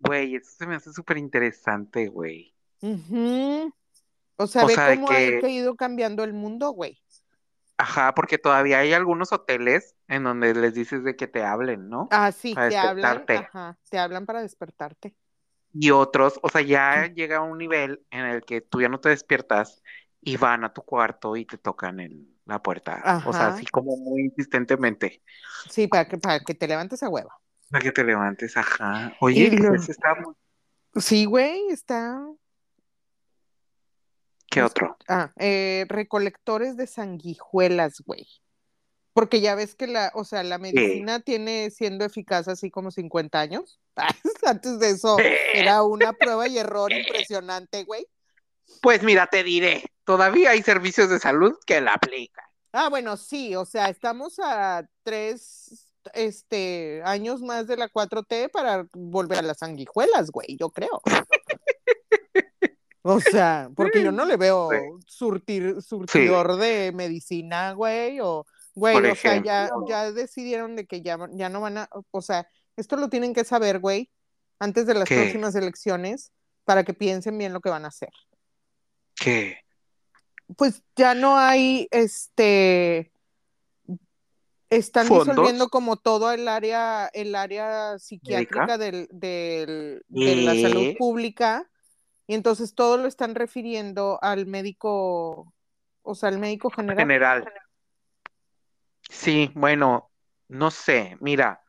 [0.00, 2.52] Güey, eso se me hace súper interesante, güey.
[2.80, 3.72] ujú,
[4.38, 7.00] o sea, O ve sea, de cómo que- ha ido cambiando el mundo, güey.
[7.76, 12.08] Ajá, porque todavía hay algunos hoteles en donde les dices de que te hablen, ¿no?
[12.10, 15.14] Ah, sí, Para te hablan, ajá, te hablan para despertarte.
[15.72, 19.00] Y otros, o sea, ya llega a un nivel en el que tú ya no
[19.00, 19.82] te despiertas
[20.28, 23.22] y van a tu cuarto y te tocan en la puerta.
[23.26, 25.22] O sea, así como muy insistentemente.
[25.70, 27.30] Sí, para que, para que te levantes a huevo.
[27.70, 29.14] Para que te levantes, ajá.
[29.20, 30.34] Oye, lo- está muy-
[30.96, 32.18] Sí, güey, está.
[34.50, 34.96] ¿Qué Pues, otro?
[35.08, 38.26] Ah, eh, recolectores de sanguijuelas, güey.
[39.12, 43.40] Porque ya ves que la, o sea, la medicina tiene siendo eficaz así como 50
[43.40, 43.80] años.
[44.46, 45.16] Antes de eso
[45.52, 48.06] era una prueba y error impresionante, güey.
[48.80, 52.46] Pues mira, te diré, todavía hay servicios de salud que la aplican.
[52.72, 58.86] Ah, bueno, sí, o sea, estamos a tres este, años más de la 4T para
[58.94, 61.02] volver a las sanguijuelas, güey, yo creo.
[63.02, 64.68] O sea, porque yo no le veo
[65.06, 68.44] surtir, surtidor de medicina, güey, o,
[68.74, 72.20] güey, Por o sea, ya, ya decidieron de que ya, ya no van a, o
[72.20, 74.10] sea, esto lo tienen que saber, güey,
[74.58, 75.14] antes de las ¿Qué?
[75.14, 76.32] próximas elecciones,
[76.64, 78.10] para que piensen bien lo que van a hacer.
[79.14, 79.58] ¿Qué?
[80.56, 83.12] Pues ya no hay este
[84.70, 85.26] están ¿Fondos?
[85.28, 91.70] disolviendo como todo el área el área psiquiátrica del, del- de la salud pública
[92.26, 95.52] y entonces todo lo están refiriendo al médico
[96.02, 97.48] o sea al médico general General.
[99.10, 100.10] Sí, bueno,
[100.48, 101.62] no sé, mira,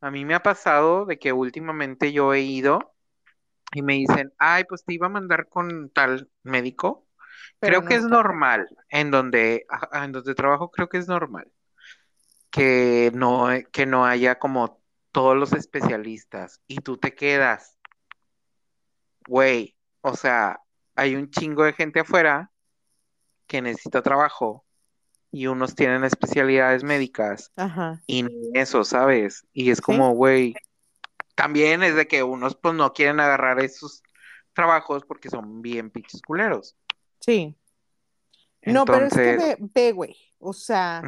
[0.00, 2.94] a mí me ha pasado de que últimamente yo he ido
[3.74, 7.06] y me dicen, ay, pues te iba a mandar con tal médico.
[7.58, 11.50] Pero Creo no que es normal, en donde, en donde trabajo creo que es normal
[12.50, 14.80] que no, que no haya como
[15.12, 17.78] todos los especialistas y tú te quedas,
[19.26, 20.60] güey, o sea,
[20.96, 22.50] hay un chingo de gente afuera
[23.46, 24.64] que necesita trabajo
[25.32, 29.46] y unos tienen especialidades médicas Ajá y eso, ¿sabes?
[29.52, 30.54] Y es como, güey,
[31.36, 34.02] también es de que unos pues no quieren agarrar esos
[34.52, 36.76] trabajos porque son bien pinches culeros.
[37.20, 37.56] Sí
[38.62, 41.02] no pero es que ve, güey o sea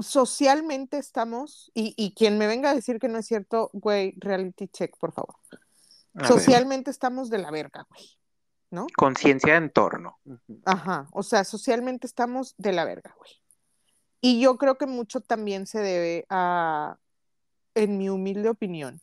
[0.00, 4.68] socialmente estamos y, y quien me venga a decir que no es cierto güey reality
[4.68, 5.36] check por favor
[6.14, 8.18] a ver, socialmente estamos de la verga güey
[8.74, 8.86] ¿no?
[8.96, 10.18] conciencia de entorno.
[10.64, 13.30] Ajá, o sea, socialmente estamos de la verga, güey.
[14.20, 16.98] Y yo creo que mucho también se debe a,
[17.74, 19.00] en mi humilde opinión.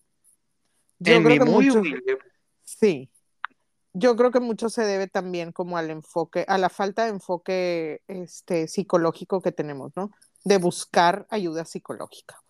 [1.00, 2.20] Yo En creo mi que muy mucho, humilde
[2.64, 3.10] sí.
[3.94, 8.02] Yo creo que mucho se debe también como al enfoque, a la falta de enfoque
[8.08, 10.12] este, psicológico que tenemos, ¿no?
[10.46, 12.42] De buscar ayuda psicológica.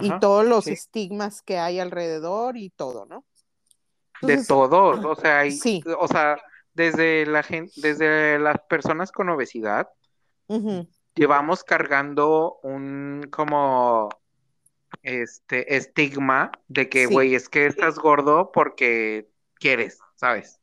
[0.00, 0.72] Y todos los sí.
[0.72, 3.24] estigmas que hay alrededor y todo, ¿no?
[4.22, 5.84] De todos, o sea, hay- Sí.
[5.98, 6.36] o sea,
[6.72, 9.88] desde la gente, desde las personas con obesidad,
[11.14, 14.08] llevamos cargando un como
[15.02, 17.12] este estigma de que, Sí.
[17.12, 20.60] güey, es que estás gordo porque quieres, ¿sabes?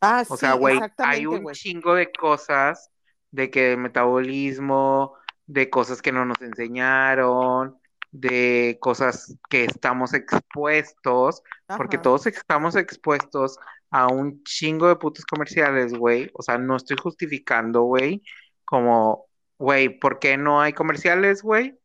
[0.00, 2.90] Ah, O sí, sea, güey, hay un chingo de cosas
[3.30, 7.78] de que el metabolismo, de cosas que no nos enseñaron,
[8.12, 11.42] de cosas que estamos expuestos,
[11.74, 13.58] porque todos estamos expuestos
[13.90, 16.30] a un chingo de putos comerciales, güey.
[16.34, 18.22] O sea, no estoy justificando, güey,
[18.64, 19.26] como,
[19.58, 21.78] güey, ¿por qué no hay comerciales, güey?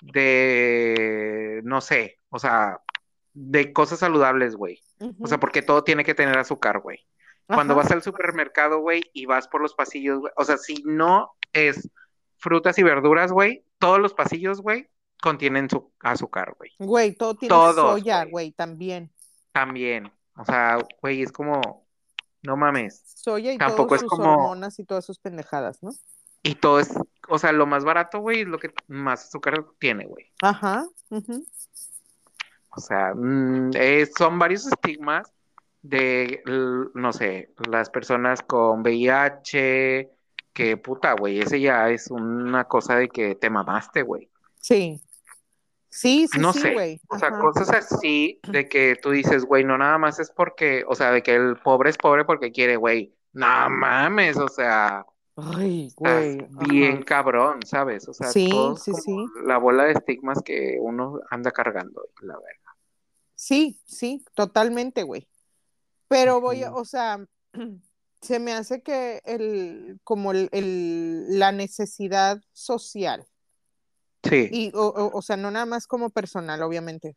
[0.00, 2.78] De, no sé, o sea,
[3.34, 4.82] de cosas saludables, güey.
[5.20, 7.00] O sea, porque todo tiene que tener azúcar, güey.
[7.46, 11.32] Cuando vas al supermercado, güey, y vas por los pasillos, güey, o sea, si no
[11.52, 11.90] es
[12.38, 14.88] frutas y verduras, güey, todos los pasillos, güey,
[15.20, 16.70] contienen su azúcar, güey.
[16.78, 18.52] Güey, todo tiene Todos, soya, güey.
[18.52, 19.12] también.
[19.52, 20.10] También.
[20.36, 21.86] O sea, güey, es como,
[22.42, 23.02] no mames.
[23.14, 25.90] Soya y Tampoco todas es sus como- hormonas y todas sus pendejadas, ¿no?
[26.42, 26.92] Y todo es,
[27.28, 30.30] o sea, lo más barato, güey, es lo que más azúcar tiene, güey.
[30.42, 30.86] Ajá.
[31.10, 31.44] ujú.
[32.76, 35.32] O sea, mm, eh, son varios estigmas
[35.82, 36.42] de,
[36.94, 40.10] no sé, las personas con VIH,
[40.52, 44.30] que puta, güey, ese ya es una cosa de que te mamaste, güey.
[44.60, 45.00] Sí.
[45.90, 47.00] Sí, sí, No sí, sé, güey.
[47.08, 47.38] O sea, Ajá.
[47.38, 51.22] cosas así de que tú dices, güey, no nada más es porque, o sea, de
[51.22, 53.14] que el pobre es pobre porque quiere, güey.
[53.32, 55.04] No mames, o sea,
[55.36, 56.46] Ay, güey.
[56.68, 57.04] bien ajá.
[57.04, 58.08] cabrón, ¿sabes?
[58.08, 59.26] O sea, Sí, sí, sí.
[59.44, 62.63] la bola de estigmas que uno anda cargando, la verdad.
[63.44, 65.28] Sí, sí, totalmente, güey.
[66.08, 67.22] Pero voy, a- o sea,
[68.22, 73.26] se me hace que el, como el, el- la necesidad social,
[74.22, 77.16] Sí, y, o, o- o sea, no nada más como personal, obviamente.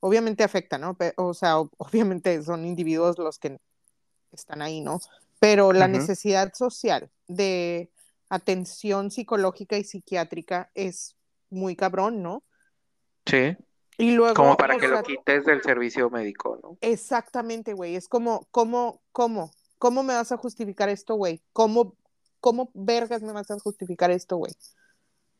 [0.00, 0.96] Obviamente afecta, ¿no?
[1.18, 3.58] O sea, obviamente son individuos los que
[4.32, 4.98] están ahí, ¿no?
[5.40, 7.90] Pero la necesidad social de
[8.30, 11.16] atención psicológica y psiquiátrica es
[11.50, 12.42] muy cabrón, ¿no?
[13.26, 13.54] sí.
[13.96, 16.78] Y luego, Como para que sea, lo quites del servicio médico, ¿no?
[16.80, 17.94] Exactamente, güey.
[17.96, 21.42] Es como, ¿cómo, cómo, cómo me vas a justificar esto, güey?
[21.52, 21.96] ¿Cómo,
[22.40, 24.52] cómo vergas me vas a justificar esto, güey?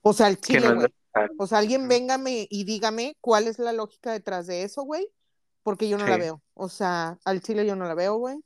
[0.02, 0.88] O sea, el chile, no güey.
[0.88, 1.34] necesario.
[1.38, 5.08] O sea, alguien véngame y dígame cuál es la lógica detrás de eso, güey.
[5.62, 6.42] Porque yo no la veo.
[6.52, 8.36] O sea, al chile yo no la veo, güey.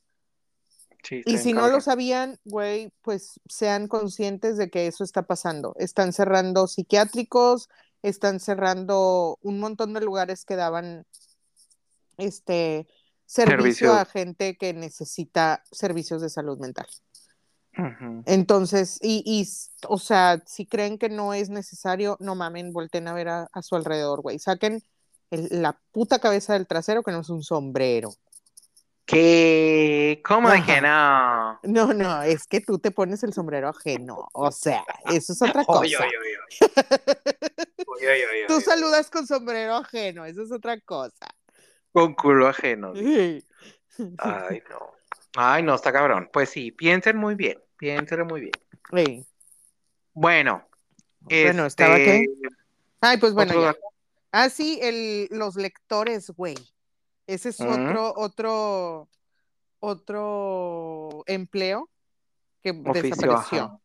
[1.03, 5.75] Sí, Y si no lo sabían, güey, pues sean conscientes de que eso está pasando.
[5.79, 7.69] Están cerrando psiquiátricos,
[8.03, 11.05] están cerrando un montón de lugares que daban
[12.17, 12.87] este
[13.27, 13.93] servicio Servicio.
[13.95, 16.87] a gente que necesita servicios de salud mental.
[18.27, 19.47] Entonces, y, y,
[19.87, 23.63] o sea, si creen que no es necesario, no mamen, volten a ver a, a
[23.63, 24.39] su alrededor, güey.
[24.41, 24.83] Saquen
[25.31, 28.11] el- la puta cabeza del trasero que no es un sombrero.
[29.05, 30.21] ¿Qué?
[30.25, 31.61] ¿Cómo de que no?
[31.63, 34.29] No, no, es que tú te pones el sombrero ajeno.
[34.33, 35.81] O sea, eso es otra cosa.
[35.81, 36.59] Oy, oy, oy,
[38.47, 41.27] Tú saludas con sombrero ajeno, eso es otra cosa.
[41.93, 42.93] Con culo ajeno.
[43.99, 44.05] Sí.
[44.19, 44.93] Ay, no.
[45.35, 46.31] Ay, no, está cabrón.
[46.33, 47.59] Pues sí, piensen muy bien.
[47.79, 48.53] Piensen muy bien.
[48.95, 49.27] Sí.
[50.13, 50.69] Bueno.
[51.19, 52.49] Bueno, ¿estaba este, qué?
[53.01, 53.77] Ay, pues bueno, ya.
[54.31, 56.55] Ah, sí, el, los lectores, güey.
[57.27, 59.09] Ese es otro, otro,
[59.81, 61.91] otro empleo
[62.63, 63.63] que Oficio, desapareció.
[63.65, 63.81] ajá.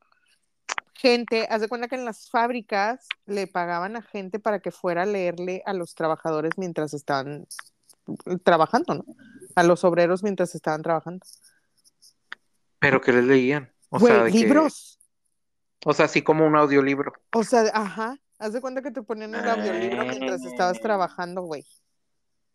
[0.95, 5.03] Gente, haz de cuenta que en las fábricas le pagaban a gente para que fuera
[5.03, 7.47] a leerle a los trabajadores mientras estaban
[8.43, 9.05] trabajando, ¿no?
[9.55, 11.25] A los obreros mientras estaban trabajando.
[12.79, 13.71] Pero que les leían.
[13.89, 14.99] O Güey, sea, de que- libros.
[15.85, 17.13] o sea, así como un audiolibro.
[17.33, 18.17] O sea, ajá.
[18.39, 20.81] Haz de cuenta que te ponían el audiolibro mientras estabas Ah.
[20.81, 21.65] trabajando, güey.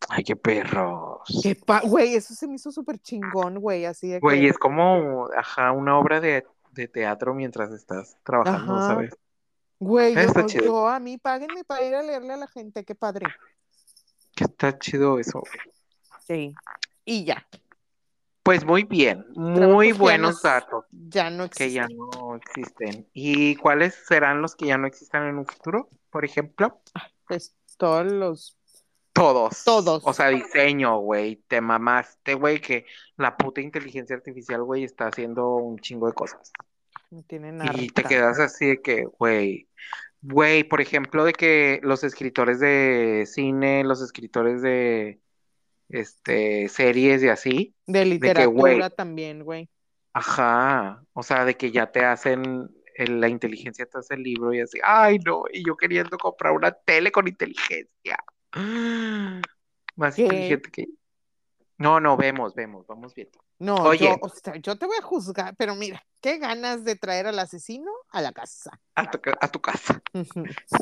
[0.07, 1.19] Ay, qué perros.
[1.43, 3.85] Qué pa- Güey, eso se me hizo súper chingón, güey.
[3.85, 4.47] Así de Güey, que.
[4.49, 8.87] es como, ajá, una obra de, de teatro mientras estás trabajando, Ajá.
[8.87, 9.15] ¿sabes?
[9.79, 10.65] Güey, yo, chido.
[10.65, 13.25] yo a mí páguenme para ir a leerle a la gente, qué padre.
[14.35, 15.39] Está chido eso.
[15.41, 15.75] güey.
[16.27, 16.55] Sí.
[17.05, 17.47] Y ya.
[18.43, 22.35] Pues muy bien, muy Trabajos que ya buenos no- datos Ya no que ya no
[22.35, 23.07] existen.
[23.13, 25.89] ¿Y cuáles serán los que ya no existan en un futuro?
[26.09, 26.81] Por ejemplo,
[27.27, 28.57] Pues todos los.
[29.19, 29.63] Todos.
[29.63, 30.03] Todos.
[30.05, 32.85] O sea, diseño, güey, te mamaste, güey, que
[33.17, 36.51] la puta inteligencia artificial, güey, está haciendo un chingo de cosas.
[37.11, 39.67] No tienen Y te quedas así de que, güey,
[40.21, 45.19] güey, por ejemplo, de que los escritores de cine, los escritores de
[45.89, 49.69] este series y así, De que, literatura también, güey.
[50.13, 52.69] ajá, o sea, de que ya te hacen
[53.07, 56.71] la inteligencia te hace el libro y así, ay no, y yo queriendo comprar una
[56.71, 58.17] tele con inteligencia.
[58.53, 60.23] Más ¿Qué?
[60.23, 60.87] inteligente que
[61.77, 63.39] No, no, vemos, vemos, vamos viendo.
[63.59, 64.05] No, Oye.
[64.05, 67.39] yo, o sea, yo te voy a juzgar, pero mira, qué ganas de traer al
[67.39, 68.79] asesino a la casa.
[68.95, 70.01] A tu, ca- a tu casa.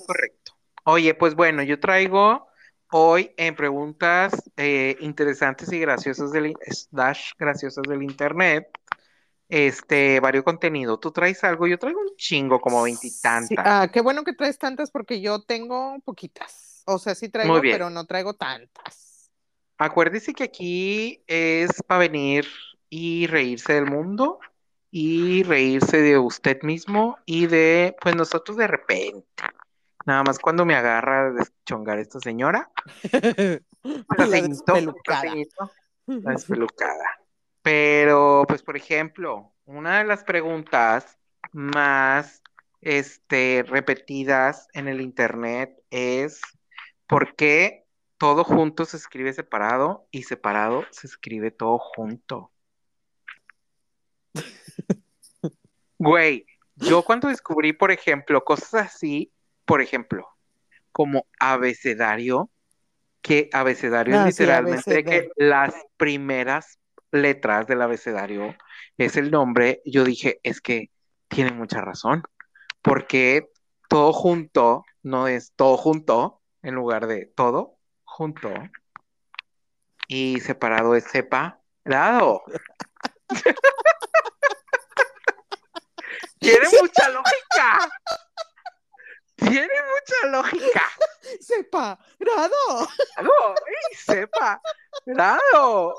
[0.06, 0.54] Correcto.
[0.86, 2.48] Oye, pues bueno, yo traigo
[2.92, 8.70] hoy en preguntas eh, interesantes y graciosas del slash graciosas del internet,
[9.50, 11.00] este varios contenido.
[11.00, 13.66] Tú traes algo, yo traigo un chingo, como Sí, veintitantas.
[13.66, 16.67] ah, qué bueno que traes tantas porque yo tengo poquitas.
[16.90, 19.30] O sea, sí traigo, pero no traigo tantas.
[19.78, 22.48] Acuérdese que aquí es para venir
[22.90, 24.40] y reírse del mundo
[24.90, 29.44] y reírse de usted mismo y de, pues nosotros de repente.
[30.06, 32.72] Nada más cuando me agarra de chongar esta señora.
[33.84, 35.34] La Ceñito, despelucada.
[36.06, 37.06] la despelucada.
[37.62, 41.18] Pero, pues, por ejemplo, una de las preguntas
[41.52, 42.42] más
[42.80, 46.40] este, repetidas en el internet es
[47.08, 47.88] ¿por qué
[48.18, 52.52] todo junto se escribe separado y separado se escribe todo junto.
[56.00, 56.46] Güey,
[56.76, 59.32] yo cuando descubrí, por ejemplo, cosas así,
[59.66, 60.28] por ejemplo,
[60.92, 62.52] como abecedario,
[63.24, 66.78] que abecedario es Ah, sí, literalmente que las primeras
[67.12, 68.56] letras del abecedario
[69.00, 70.92] es el nombre, yo dije, es que
[71.30, 72.22] tiene mucha razón,
[72.84, 73.50] porque
[73.90, 78.50] todo junto no es todo junto en lugar de todo junto
[80.08, 82.44] y separado es separado.
[86.40, 87.92] Tiene mucha lógica.
[89.36, 90.84] Tiene mucha lógica.
[91.42, 92.00] Separado.
[92.18, 94.62] Claro, ¡ey, sepa,
[95.06, 95.94] claro.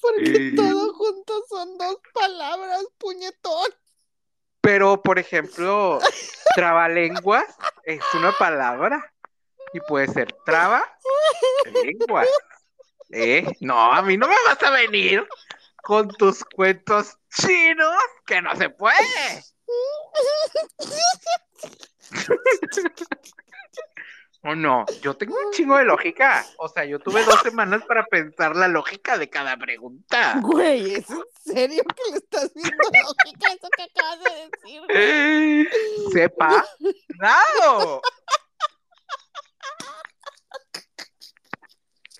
[0.00, 3.70] Porque todo juntos son dos palabras, puñetón.
[4.66, 6.00] Pero, por ejemplo,
[6.56, 7.46] trabalenguas
[7.84, 9.12] es una palabra
[9.72, 10.84] y puede ser traba
[11.84, 12.26] lenguas.
[13.10, 13.46] ¿Eh?
[13.60, 15.24] No, a mí no me vas a venir
[15.84, 17.94] con tus cuentos chinos
[18.26, 19.44] que no se puede.
[24.46, 24.84] ¿O no?
[25.02, 26.46] Yo tengo un chingo de lógica.
[26.58, 30.38] O sea, yo tuve dos semanas para pensar la lógica de cada pregunta.
[30.40, 35.68] Güey, ¿es en serio que le estás viendo lógica eso que acabas de decir, güey?
[36.12, 36.64] Sepa,
[37.18, 38.00] claro.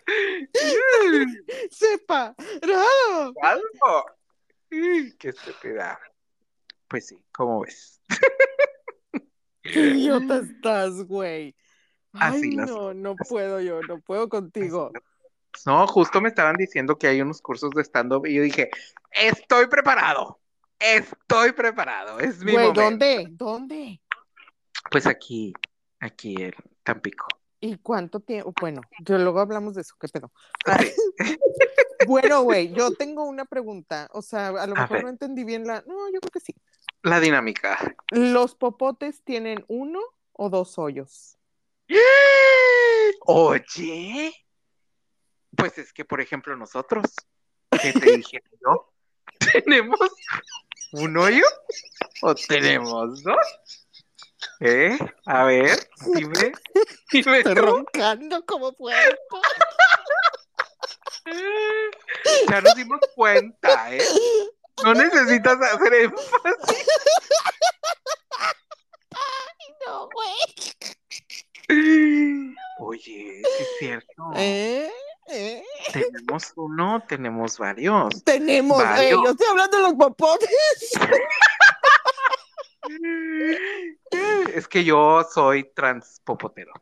[1.70, 3.34] Separado.
[3.42, 4.06] Algo.
[4.72, 6.00] Uy, Qué estúpida.
[6.88, 8.00] Pues sí, ¿cómo ves?
[9.62, 11.54] Qué idiota estás, güey.
[12.20, 14.90] Ay, las no, no puedo yo, no puedo contigo.
[15.64, 18.70] No, justo me estaban diciendo que hay unos cursos de stand-up y yo dije,
[19.10, 20.38] estoy preparado.
[20.78, 22.20] Estoy preparado.
[22.20, 22.82] Es mi Güey, momento.
[22.82, 23.26] ¿dónde?
[23.30, 24.00] ¿Dónde?
[24.90, 25.54] Pues aquí,
[26.00, 26.52] aquí en
[26.82, 27.26] Tampico.
[27.58, 28.52] ¿Y cuánto tiempo?
[28.60, 30.30] Bueno, yo luego hablamos de eso, ¿qué pedo?
[30.78, 30.94] Sí.
[32.06, 34.08] Bueno, güey, yo tengo una pregunta.
[34.12, 35.02] O sea, a lo A mejor ver.
[35.04, 35.82] no entendí bien la.
[35.86, 36.54] No, yo creo que sí.
[37.02, 37.96] La dinámica.
[38.10, 39.98] ¿Los popotes tienen uno
[40.32, 41.35] o dos hoyos?
[43.26, 44.34] Oye,
[45.56, 47.04] pues es que, por ejemplo, nosotros,
[47.70, 48.92] ¿qué te dije yo?
[49.52, 49.98] ¿Tenemos
[50.92, 51.44] un hoyo
[52.22, 53.46] o tenemos dos?
[54.60, 54.98] ¿Eh?
[55.26, 56.52] A ver, dime,
[57.12, 59.42] dime Estoy roncando como puerco.
[62.48, 64.04] Ya nos dimos cuenta, ¿eh?
[64.84, 66.86] No necesitas hacer énfasis.
[69.84, 70.36] No, güey.
[72.78, 74.30] Oye, es cierto.
[74.36, 74.90] ¿Eh?
[75.28, 75.62] ¿Eh?
[75.92, 78.22] Tenemos uno, tenemos varios.
[78.24, 78.86] Tenemos, güey.
[78.88, 79.24] Varios.
[79.24, 80.48] Yo estoy hablando de los popotes.
[84.54, 86.72] Es que yo soy transpopotero.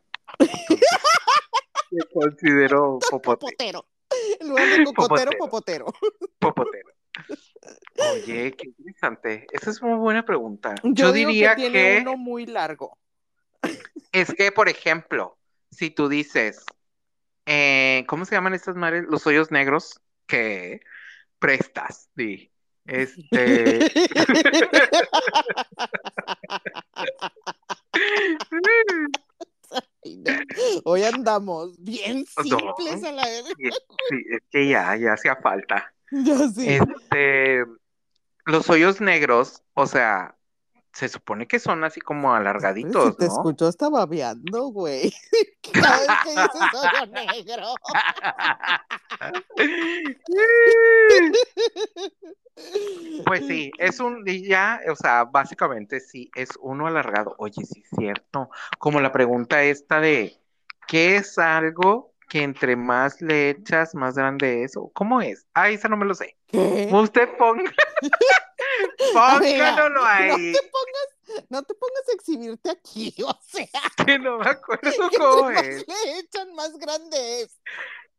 [1.89, 3.85] Me considero popote, Popotero.
[4.39, 5.85] En lugar de cocotero, Popotero.
[5.85, 6.15] popotero.
[6.39, 6.89] popotero.
[8.13, 9.47] Oye, qué interesante.
[9.51, 10.75] Esa es una buena pregunta.
[10.83, 12.97] Yo, diría que que, tiene uno muy largo.
[14.11, 15.37] Es que, por ejemplo,
[15.71, 16.63] si tú dices,
[17.45, 19.05] eh, ¿cómo se llaman estas madres?
[19.09, 20.81] Los hoyos negros que
[21.39, 22.51] prestas, di.
[22.85, 23.79] Este,
[30.05, 30.31] no.
[30.83, 32.59] Hoy andamos bien No.
[32.59, 33.43] simples a la vez.
[34.09, 35.91] sí, es que ya, ya hacía falta.
[36.11, 36.67] Ya sí.
[36.69, 37.65] Este,
[38.45, 40.35] los hoyos negros, o sea,
[40.95, 43.33] se supone que son así como alargaditos, si te ¿no?
[43.33, 45.13] escucho, está babeando, güey.
[45.73, 47.75] Cada vez que dices hoyo negro.
[53.25, 57.35] Pues sí, es un, y ya, o sea, básicamente sí, es uno alargado.
[57.39, 58.49] Oye, sí es cierto.
[58.79, 60.39] Como la pregunta esta de,
[60.87, 64.77] ¿qué es algo que entre más le echas, más grande es?
[64.77, 65.45] ¿O ¿Cómo es?
[65.53, 66.37] Ah, esa no me lo sé.
[66.47, 66.89] ¿Qué?
[66.89, 67.69] Usted ponga,
[69.15, 73.67] Amiga, póngalo ahí, No te pongas, no te pongas a exhibirte aquí, o sea,
[74.05, 75.85] que no me acuerdo cómo es.
[75.87, 77.59] más le echan, más grande es.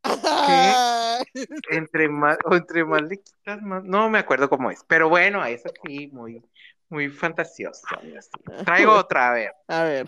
[0.03, 1.23] Ay,
[1.71, 5.43] Entre más, o entre más le quitas, más, no me acuerdo cómo es, pero bueno,
[5.45, 6.41] es así, muy,
[6.89, 7.85] muy fantasioso.
[8.17, 8.29] así.
[8.63, 9.51] Traigo otra, a ver.
[9.67, 10.07] A ver,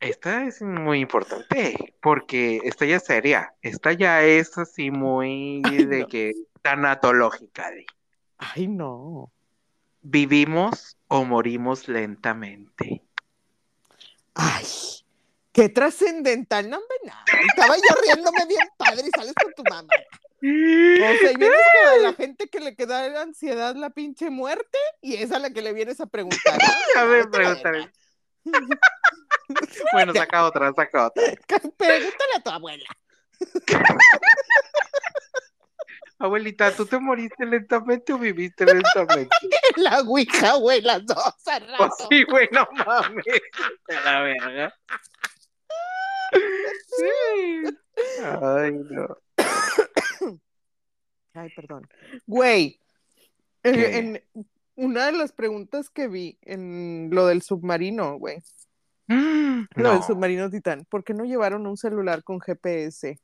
[0.00, 5.84] Esta es muy importante, porque esta ya es seria, esta ya es así muy Ay,
[5.86, 6.06] de no.
[6.08, 7.86] que tanatológica, de
[8.54, 9.30] ay no.
[10.02, 13.02] vivimos o morimos lentamente.
[14.34, 14.66] Ay,
[15.52, 17.24] qué trascendental, no hombre, nada.
[17.48, 19.88] Estaba yo riéndome bien padre y sales con tu mamá.
[20.44, 24.78] O sea, y vienes con la- la gente que le queda ansiedad la pinche muerte
[25.00, 26.58] y es a la que le vienes a preguntar.
[26.58, 27.90] me a la preguntaré.
[28.44, 28.78] verga.
[29.92, 31.22] Bueno, saca otra, saca otra.
[31.76, 32.88] Pregúntale a tu abuela.
[36.22, 39.28] Abuelita, ¿tú te moriste lentamente o viviste lentamente?
[39.76, 41.94] La ouija, güey, las dos al Oh, rato.
[42.08, 43.24] sí, güey, no mames.
[43.88, 44.74] A la verga.
[48.40, 49.16] Ay, no.
[51.34, 51.88] Ay, perdón.
[52.26, 52.78] Güey,
[53.64, 54.22] eh, en
[54.76, 58.38] una de las preguntas que vi en lo del submarino, güey,
[59.08, 59.16] lo
[59.76, 63.18] No, del submarino Titán, ¿por qué no llevaron un celular con GPS?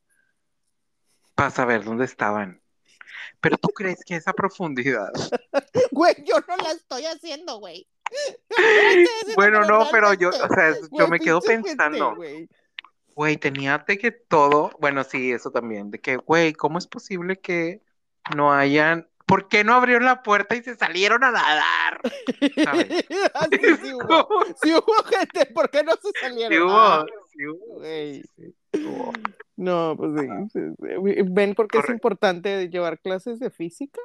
[1.35, 2.61] para saber dónde estaban.
[3.41, 5.13] Pero tú crees que esa profundidad.
[5.93, 7.87] Güey, yo no la estoy haciendo, güey.
[9.37, 12.49] Bueno, no, pero yo, o sea, yo me quedo gente, pensando, güey.
[13.15, 17.39] güey, tenía de que todo, bueno, sí, eso también, de que, güey, ¿cómo es posible
[17.41, 17.83] que
[18.35, 22.01] no hayan, ¿por qué no abrieron la puerta y se salieron a nadar?
[22.65, 22.89] ¿Sabes?
[23.35, 24.29] Así sí hubo.
[24.63, 26.53] Sí hubo gente, ¿por qué no se salieron?
[26.53, 29.13] Sí hubo, Ah, sí hubo, sí, sí hubo.
[29.59, 31.23] No, pues sí, sí, sí.
[31.31, 34.01] ¿Ven por qué es importante llevar clases de física?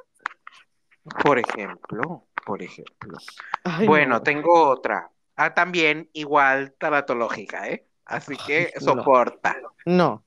[1.22, 3.18] Por ejemplo, por ejemplo.
[3.62, 4.22] Ay, Bueno, no.
[4.22, 5.10] tengo otra.
[5.36, 7.86] Ah, también igual taratológica, ¿eh?
[8.04, 9.56] Así que soporta.
[9.86, 10.24] No,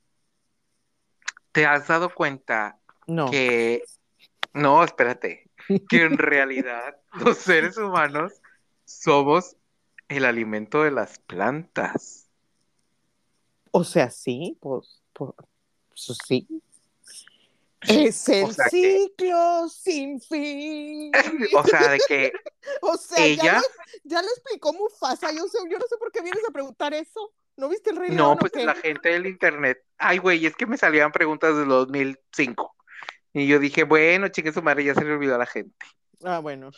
[1.52, 3.30] ¿Te has dado cuenta no.
[3.32, 3.84] que,
[4.54, 5.50] no, espérate,
[5.90, 8.42] que en realidad los seres humanos
[8.86, 9.58] somos
[10.08, 12.30] el alimento de las plantas?
[13.72, 15.32] O sea, sí, pues, pues,
[16.06, 16.48] pues sí.
[17.82, 21.12] Es el O sea que- ciclo sin fin.
[21.58, 22.32] O sea, de que
[22.82, 23.62] O sea, ya, ella, le,
[24.04, 25.32] ya le explicó Mufasa.
[25.32, 27.34] Yo, sé, yo no sé por qué vienes a preguntar eso.
[27.56, 30.68] ¿No viste el rey no, León pues la gente del internet, ay, güey, es que
[30.68, 32.76] me salían preguntas de 2005.
[33.34, 35.74] Y yo dije, bueno, chingue su madre, ya se le olvidó a la gente.
[36.24, 36.70] Ah, bueno.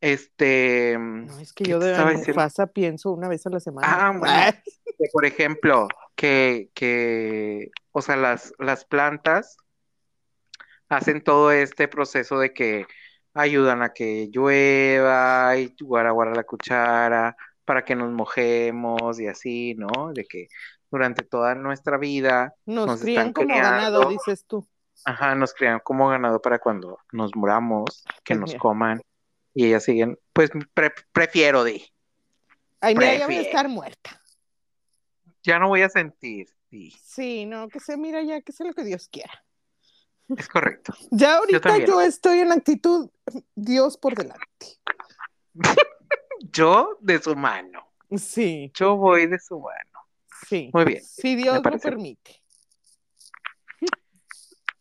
[0.00, 1.96] Este, No, es que ¿Qué yo de?
[1.96, 3.86] Mufasa pienso una vez a la semana.
[3.88, 4.58] Ah, bueno.
[5.12, 9.56] por ejemplo, que, que, o sea, las, las plantas
[10.88, 12.86] hacen todo este proceso de que
[13.32, 19.74] ayudan a que llueva y guara guara la cuchara para que nos mojemos y así,
[19.74, 20.12] ¿no?
[20.12, 20.48] De que
[20.90, 23.70] durante toda nuestra vida, Nos, nos crían están como criando.
[23.70, 24.66] ganado, dices tú.
[25.04, 29.02] ajá, nos crean como ganado para cuando nos muramos, que nos coman
[29.54, 31.82] y ellas siguen, pues pre- prefiero de,
[32.80, 34.20] Ay, mira, ya voy a estar muerta.
[35.44, 38.72] Ya no voy a sentir, sí, Sí, no, que se mira ya, que sea lo
[38.74, 39.44] que Dios quiera.
[40.36, 40.92] es correcto.
[41.12, 43.10] Ya ahorita yo, estoy en la actitud
[43.54, 44.80] Dios por delante.
[46.52, 47.90] Yo de su mano.
[48.16, 50.06] Sí, Yo voy de su mano.
[50.48, 50.70] sí.
[50.72, 52.42] Muy bien, Si Dios lo permite.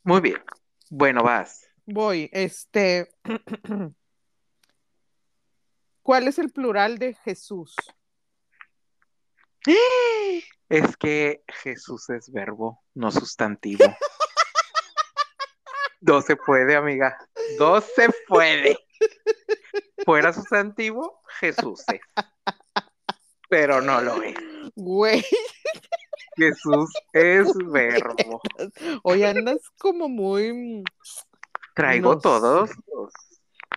[0.03, 0.43] muy bien.
[0.89, 1.67] Bueno, vas.
[1.85, 3.13] Voy, este.
[6.01, 7.75] ¿Cuál es el plural de Jesús?
[10.69, 13.83] Es que Jesús es verbo, no sustantivo.
[16.05, 17.17] No se puede, amiga.
[17.57, 18.77] No se puede.
[20.03, 22.01] Fuera sustantivo, Jesús es.
[23.49, 24.35] Pero no lo es.
[24.75, 25.23] Güey,
[26.35, 28.41] Jesús es verbo.
[29.03, 30.83] hoy andas como muy.
[31.73, 32.23] Traigo No sé.
[32.23, 33.13] todos los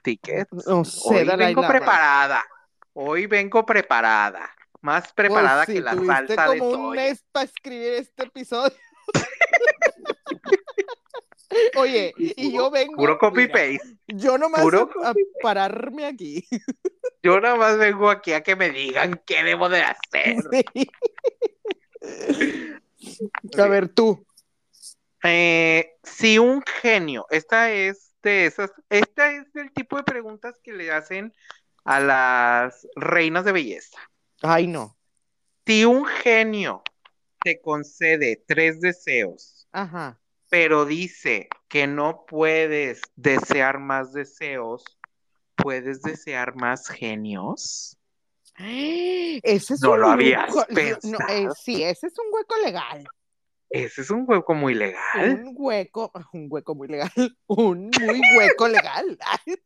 [0.03, 0.67] tickets.
[0.67, 2.45] No sé, Hoy vengo preparada.
[2.93, 4.51] Hoy vengo preparada.
[4.87, 7.03] Más preparada Pues sí, que la salsa de como un soya.
[7.03, 8.73] mes para escribir este episodio.
[11.77, 12.95] Oye, y yo vengo.
[12.95, 13.81] Puro copy paste.
[14.07, 16.47] Yo nomás puro a, a pararme aquí.
[17.21, 20.37] Yo nada más vengo aquí a que me digan qué debo de hacer.
[20.53, 20.65] Sí.
[23.59, 24.25] A ver, tú.
[25.25, 30.73] Eh, si un genio, esta es de esas, esta es del tipo de preguntas que
[30.73, 31.35] le hacen
[31.85, 33.99] a las reinas de belleza.
[34.43, 34.97] Ay, no.
[35.67, 36.83] Si un genio
[37.43, 40.21] te concede tres deseos, Ajá.
[40.49, 44.85] pero dice que no puedes desear más deseos,
[45.57, 47.99] ¿puedes desear más genios?
[48.59, 51.29] Ese es No un lo habías no, pensado.
[51.29, 53.05] eh, sí, ese es un hueco legal.
[53.69, 55.31] Ese es un hueco muy legal.
[55.33, 57.11] Un hueco, un hueco muy legal.
[57.49, 59.19] Un muy hueco legal.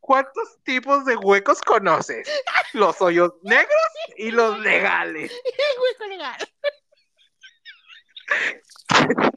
[0.00, 2.28] ¿Cuántos tipos de huecos conoces?
[2.72, 3.76] Los hoyos negros
[4.16, 5.30] y los legales.
[5.80, 6.36] hueco legal.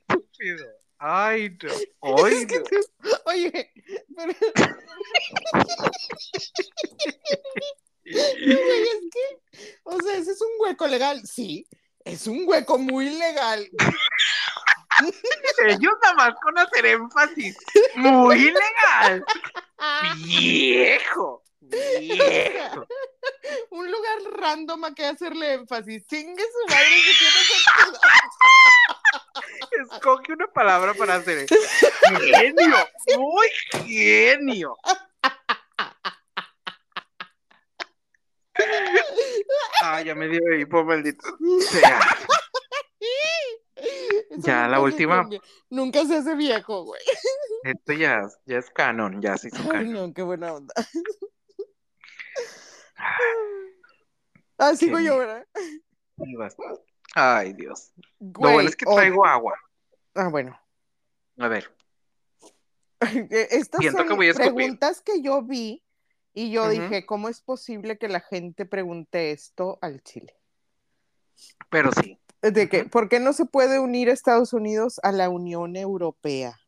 [0.10, 0.66] Estúpido.
[0.98, 1.72] Ay, no.
[2.26, 2.66] Ay, Es que no.
[3.26, 3.72] oye,
[4.16, 4.34] pero.
[8.06, 11.68] No, güey, es que, o sea, ese es un hueco legal, sí,
[12.04, 13.70] es un hueco muy legal.
[15.68, 17.58] Ellos nada más con hacer énfasis.
[17.96, 19.26] Muy legal.
[20.16, 21.44] Viejo.
[21.60, 22.88] Viejo.
[23.70, 26.06] Un lugar random a que hacerle énfasis.
[26.08, 27.40] Chingue su madre si tiene.
[29.92, 31.48] Escoge una palabra para hacer.
[32.20, 32.78] Genio.
[33.18, 33.50] Muy
[33.86, 34.78] genio.
[39.82, 41.26] Ah, ya me dio hipo, maldito
[41.72, 42.00] sea.
[44.34, 45.30] Eso Ya, la se última.
[45.70, 47.02] Nunca se hace viejo, güey.
[47.64, 49.94] Esto ya, ya es canon, ya se hizo Ay, canon.
[49.94, 50.74] no, qué buena onda.
[54.58, 55.46] Ah, sigo Qué yo, ¿verdad?
[57.16, 57.92] Ay, Dios.
[58.20, 59.58] Lo Güey, bueno es que oh, traigo agua.
[60.16, 60.60] Ah, bueno.
[61.38, 61.76] A ver.
[63.30, 64.54] Estas Siento son que voy a escupir.
[64.54, 65.84] preguntas que yo vi
[66.34, 70.36] y yo dije, ¿cómo es posible que la gente pregunte esto al Chile?
[71.70, 72.20] Pero sí.
[72.52, 72.84] De que.
[72.86, 76.60] ¿por qué no se puede unir Estados Unidos a la Unión Europea?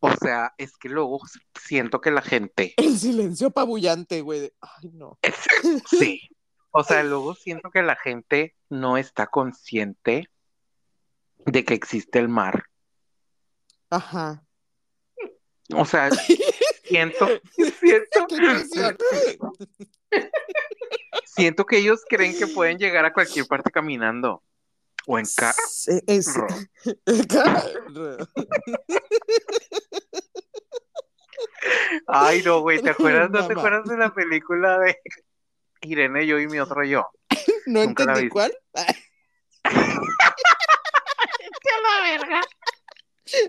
[0.00, 1.20] O sea, es que luego
[1.54, 2.74] siento que la gente.
[2.76, 4.40] El silencio apabullante, güey.
[4.40, 5.18] de, Ay, no.
[5.86, 6.20] Sí.
[6.72, 10.28] O sea, luego siento que la gente no está consciente
[11.44, 12.64] de que existe el mar.
[13.90, 14.42] Ajá.
[15.74, 16.10] O sea,
[16.84, 17.28] siento,
[17.78, 18.26] siento.
[21.34, 24.42] siento que ellos creen que pueden llegar a cualquier parte caminando.
[25.06, 25.58] O en carro.
[32.06, 33.28] Ay, no, güey, ¿te acuerdas?
[33.30, 34.96] ¿No te acuerdas de la película de
[35.80, 37.08] Irene, yo y mi otro yo?
[37.66, 38.56] No Nunca entendí cuál.
[41.82, 42.40] la verga!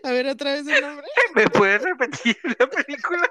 [0.03, 1.05] A ver, otra vez el nombre.
[1.35, 3.29] ¿Me puedes repetir la película?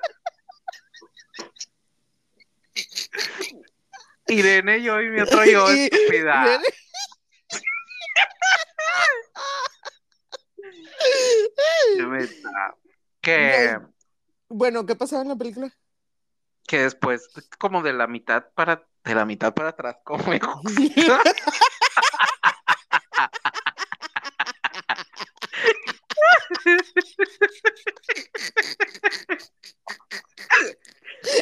[4.32, 6.60] Irene, yo y mi otro yo, estúpida.
[13.20, 13.78] Que,
[14.48, 15.72] Bueno, ¿qué pasaba en la película?
[16.66, 17.28] que después,
[17.58, 21.22] como de la mitad para, de la mitad para atrás, como me gusta.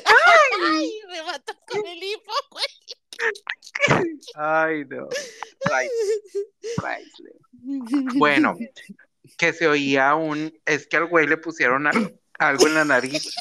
[0.05, 2.66] Ay, me matas con el hipo, güey.
[4.43, 5.07] Ay, no.
[6.76, 7.36] Priceless.
[8.16, 8.57] Bueno,
[9.36, 13.34] que se oía un, es que al güey le pusieron al- algo en la nariz.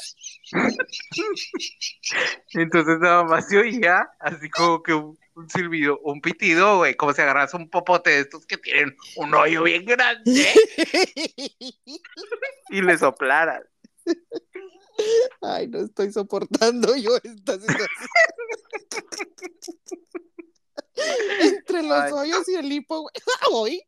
[2.52, 7.14] Entonces nada más se oía así como que un, un silbido, un pitido, güey, como
[7.14, 10.46] si agarras un popote de estos que tienen un hoyo bien grande
[12.68, 13.62] y le soplaras.
[15.40, 17.88] Ay, no estoy soportando yo esta situación.
[21.40, 22.12] Entre los Ay.
[22.12, 23.12] hoyos y el hipo, güey.
[23.52, 23.82] Hoy.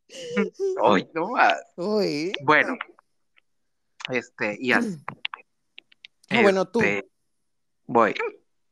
[0.85, 1.55] Ay, no más.
[1.77, 2.33] Hoy.
[2.43, 2.77] Bueno,
[4.11, 4.99] este, y así.
[6.31, 6.81] Ah, bueno, tú.
[6.81, 7.09] Este,
[7.87, 8.15] Voy.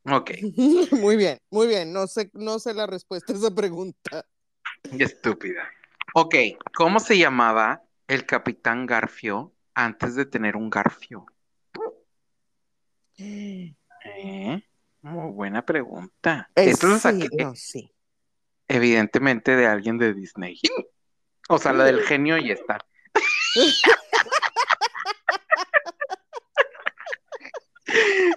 [0.09, 0.31] Ok,
[0.99, 1.93] Muy bien, muy bien.
[1.93, 4.25] No sé, no sé la respuesta a esa pregunta.
[4.97, 5.69] estúpida.
[6.15, 6.35] Ok,
[6.75, 11.27] ¿cómo se llamaba el capitán Garfio antes de tener un Garfio?
[13.17, 14.63] ¿Eh?
[15.03, 16.49] Muy buena pregunta.
[16.55, 17.93] Eh, Esto lo sí, saqué no, sí.
[18.71, 20.59] Evidentemente de alguien de Disney.
[21.49, 22.79] O sea, la del genio y esta.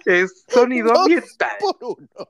[0.05, 1.57] Es sonido Dos ambiental.
[1.59, 2.27] Por uno.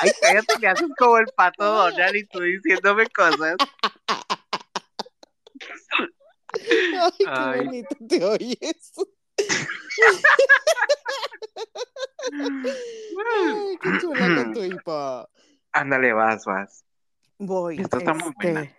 [0.00, 3.56] Ay, cállate, me haces como el pato Donald y tú diciéndome cosas.
[6.50, 7.64] Ay, qué Ay.
[7.64, 8.92] bonito te oyes.
[12.30, 15.28] Ay, qué chula con tu hipo.
[15.72, 16.84] Ándale, vas, vas.
[17.38, 17.80] Voy.
[17.80, 18.62] Esta está muy buena.
[18.62, 18.78] este.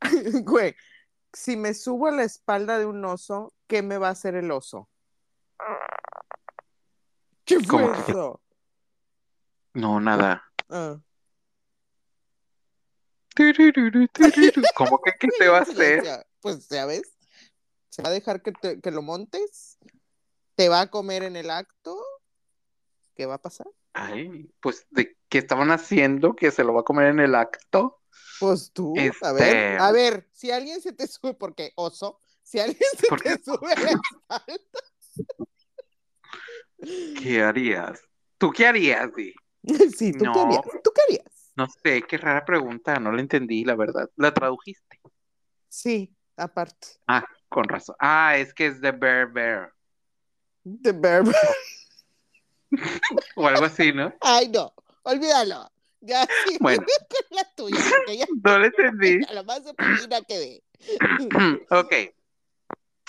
[0.44, 0.74] Güey,
[1.32, 4.50] si me subo a la espalda de un oso, ¿qué me va a hacer el
[4.50, 4.88] oso?
[7.44, 8.40] ¿Qué fue eso?
[9.74, 10.44] No, nada.
[10.70, 10.98] Ah.
[14.76, 16.26] ¿Cómo que qué te va a hacer?
[16.44, 17.16] Pues ya ves,
[17.88, 19.78] se va a dejar que, te- que lo montes,
[20.56, 21.96] te va a comer en el acto,
[23.14, 23.66] ¿qué va a pasar?
[23.94, 28.02] Ay, pues de qué estaban haciendo que se lo va a comer en el acto.
[28.38, 32.60] Pues tú, a Este- ver, a ver, si alguien se te sube, porque oso, si
[32.60, 33.72] alguien se ¿Por te sube
[34.28, 34.44] a
[37.22, 38.02] ¿Qué harías?
[38.36, 39.34] ¿Tú qué harías, Di?
[39.96, 40.40] sí, ¿tú qué No.
[40.42, 40.62] harías?
[40.84, 41.52] ¿Tú qué harías?
[41.56, 44.10] No sé, qué rara pregunta, no la entendí, la verdad.
[44.16, 45.00] ¿La tradujiste?
[45.70, 47.96] Sí, aparte, Ah, con razón.
[47.98, 49.72] Ah, es que es de Bear Bear.
[50.64, 51.36] de Bear Bear.
[53.36, 54.12] o algo así, ¿no?
[54.20, 54.72] Ay, no,
[55.02, 55.70] olvídalo.
[56.00, 56.84] Ya sí, Bueno.
[57.30, 57.78] la tuya,
[58.08, 59.24] ya No le entendí.
[59.28, 60.62] a lo más de pagina quedé.
[61.70, 61.92] ok.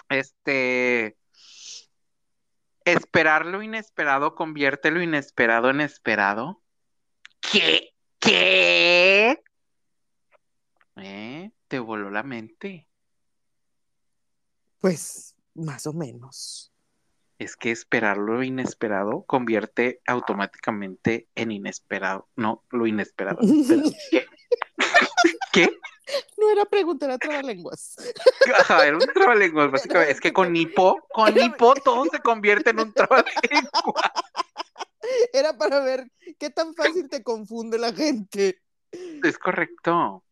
[0.10, 1.18] Este.
[2.86, 6.62] Esperar lo inesperado convierte lo inesperado en esperado.
[7.42, 7.96] ¿Qué?
[8.20, 9.42] ¿Qué?
[10.98, 11.52] ¿Eh?
[11.68, 12.88] Te voló la mente.
[14.86, 16.72] Pues, más o menos.
[17.40, 22.28] Es que esperar lo inesperado convierte automáticamente en inesperado.
[22.36, 23.40] No, lo inesperado.
[23.42, 23.82] Espera,
[24.12, 24.28] ¿Qué?
[25.52, 25.80] ¿Qué?
[26.38, 27.96] No era preguntar a trabalenguas.
[28.60, 30.12] Ajá, era un trabalenguas, básicamente.
[30.12, 33.34] Es que con hipo, con hipo todo se convierte en un trabalenguas.
[35.34, 38.62] Era para ver qué tan fácil te confunde la gente.
[38.92, 40.24] Es correcto.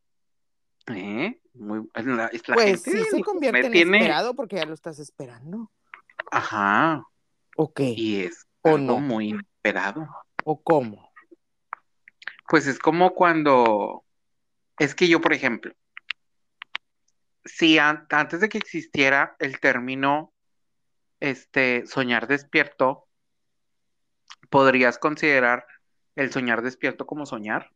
[0.87, 1.39] ¿Eh?
[1.53, 4.73] Muy, la, es la Pues gente sí se convierte en tiene- esperado porque ya lo
[4.73, 5.71] estás esperando.
[6.31, 7.05] Ajá.
[7.55, 7.93] ¿O qué?
[7.95, 8.99] Y es ¿O algo no?
[8.99, 10.07] muy inesperado.
[10.43, 11.11] ¿O cómo?
[12.49, 14.03] Pues es como cuando,
[14.79, 15.73] es que yo, por ejemplo,
[17.45, 20.33] si an- antes de que existiera el término,
[21.19, 23.07] este, soñar despierto,
[24.49, 25.65] ¿podrías considerar
[26.15, 27.71] el soñar despierto como soñar?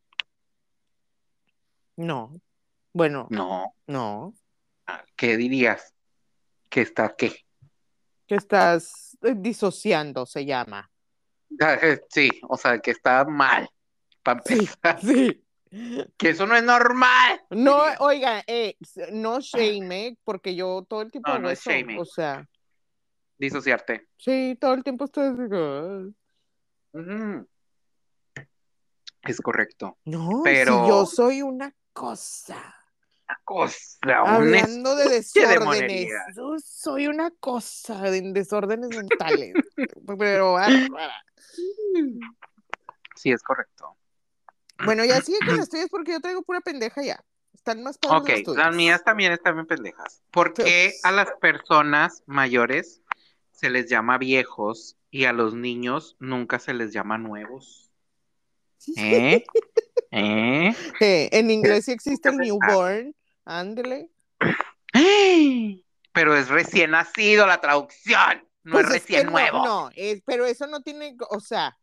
[1.96, 2.40] No.
[2.92, 3.74] Bueno, No.
[3.86, 4.34] no.
[5.16, 5.94] ¿Qué dirías?
[6.68, 7.44] ¿Que está qué?
[8.26, 10.90] Que estás eh, disociando, se llama.
[11.60, 13.68] Ah, eh, Sí, o sea, que está mal.
[14.22, 14.68] Para Sí.
[16.16, 17.42] Que eso no es normal.
[17.50, 17.96] No, diría.
[18.00, 18.76] oiga, eh,
[19.12, 21.70] no shame, porque yo todo el tiempo No, no es eso.
[21.70, 21.98] shaming.
[21.98, 22.48] O sea,
[23.36, 24.08] Disociarte.
[24.16, 26.06] sí, todo el tiempo estoy "Ah".
[26.92, 27.48] Ujú.
[29.22, 29.98] Es correcto.
[30.06, 32.74] No, Pero- si yo soy una cosa.
[33.48, 33.78] Cosa,
[34.26, 39.54] Hablando de de desórdenes, yo soy una cosa de desórdenes mentales.
[40.18, 41.24] Pero bárbara.
[43.16, 43.96] Sí, es correcto.
[44.84, 47.24] Bueno, ya sigue con las tuyas porque yo traigo pura pendeja ya.
[47.54, 48.66] Están más padres Ok, las tuyas.
[48.66, 50.22] las mías también están bien pendejas.
[50.30, 53.00] ¿Por qué a las personas mayores
[53.52, 57.90] se les llama viejos y a los niños nunca se les llama nuevos?
[58.94, 59.42] ¿Eh?
[60.10, 60.76] ¿Eh?
[61.00, 63.14] Eh, en inglés sí existe el newborn.
[63.48, 64.10] Ándele.
[66.12, 69.64] Pero es recién nacido la traducción, no Pues es recién no, nuevo.
[69.64, 71.78] No, es- pero eso no tiene, o sea,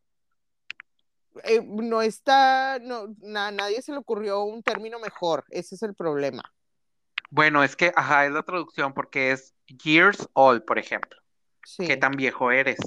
[1.43, 5.43] eh, no está, no, na- nadie se le ocurrió un término mejor.
[5.49, 6.43] Ese es el problema.
[7.31, 11.19] Bueno, es que, ajá, es la traducción porque es years old, por ejemplo.
[11.65, 12.77] Sí, ¿Qué tan viejo eres?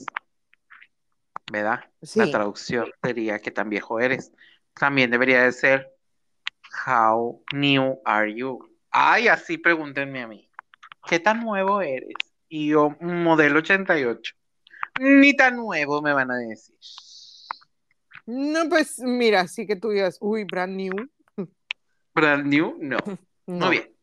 [1.51, 1.81] ¿Verdad?
[2.01, 2.21] sí.
[2.21, 4.31] La traducción sería ¿qué tan viejo eres?
[4.75, 5.93] También debería de ser
[6.87, 8.68] How new are you?
[8.91, 10.49] Ay, así pregúntenme a mí.
[11.07, 12.15] ¿Qué tan nuevo eres?
[12.49, 14.35] Y yo, modelo 88.
[15.01, 16.77] Ni tan nuevo me van a decir.
[18.27, 20.93] No, pues mira, sí que tú digas, uy, brand new.
[22.15, 22.99] Brand new, no.
[23.47, 23.65] No.
[23.65, 23.97] Muy bien.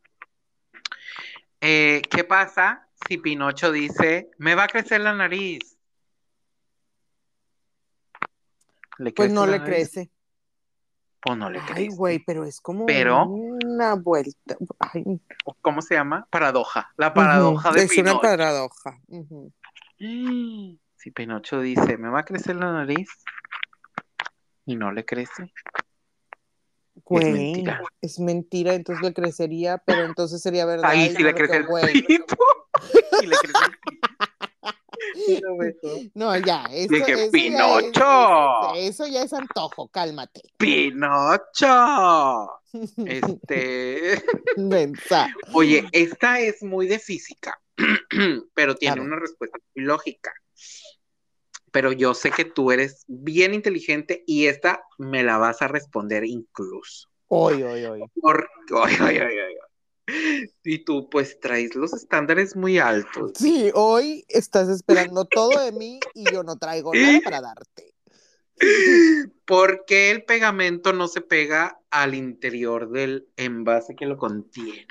[1.62, 5.78] Eh, ¿qué pasa si Pinocho dice, me va a crecer la nariz?
[8.98, 10.12] ¿Le Pues no le nariz crece.
[11.28, 11.96] O no le Ay, crece.
[11.96, 14.56] güey, pero es como Pero- una vuelta.
[14.80, 15.04] Ay,
[15.62, 16.28] ¿Cómo se llama?
[16.30, 16.92] Paradoja.
[16.98, 18.22] La paradoja de Es una Pinocho.
[18.22, 19.00] paradoja.
[19.08, 19.52] ujú.
[20.98, 23.10] Si Pinocho dice, me va a crecer la nariz
[24.66, 25.54] y no le crece.
[27.04, 27.82] Güey, mentira.
[28.02, 30.90] es mentira, entonces le crecería, pero entonces sería verdad.
[30.90, 32.02] Ahí sí no le crece el güey.
[32.02, 32.36] pito.
[33.22, 34.05] Le crece el pito.
[35.62, 38.74] Eso- No, ya, Dije, eso ya es- ¡Pinocho!
[38.76, 40.42] eso ya es antojo, cálmate.
[40.58, 42.52] Pinocho.
[43.08, 44.22] Este,
[45.54, 47.58] oye, esta es muy de física,
[48.54, 50.34] pero tiene una respuesta muy lógica.
[51.72, 56.26] Pero yo sé que tú eres bien inteligente y esta me la vas a responder
[56.26, 57.08] incluso.
[57.28, 58.04] Hoy, hoy, hoy.
[58.22, 58.48] Porque.
[60.64, 63.32] Y tú pues traes los estándares muy altos.
[63.36, 67.94] Sí, hoy estás esperando todo de mí y yo no traigo nada para darte.
[69.46, 74.88] ¿Por qué el pegamento no se pega al interior del envase que lo contiene?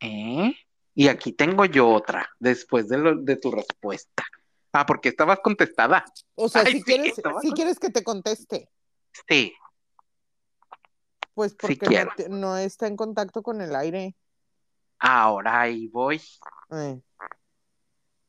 [0.00, 0.52] ¿Eh?
[0.94, 4.24] Y aquí tengo yo otra, después de, lo- de tu respuesta.
[4.72, 6.04] Ah, porque estabas contestada.
[6.34, 8.68] O sea, Ay, si sí, quieres, si quieres que te conteste,
[9.28, 9.52] Sí,
[11.34, 14.14] pues porque no, está en contacto con el aire.
[14.98, 16.20] ahora ahí voy.
[16.70, 17.00] Eh,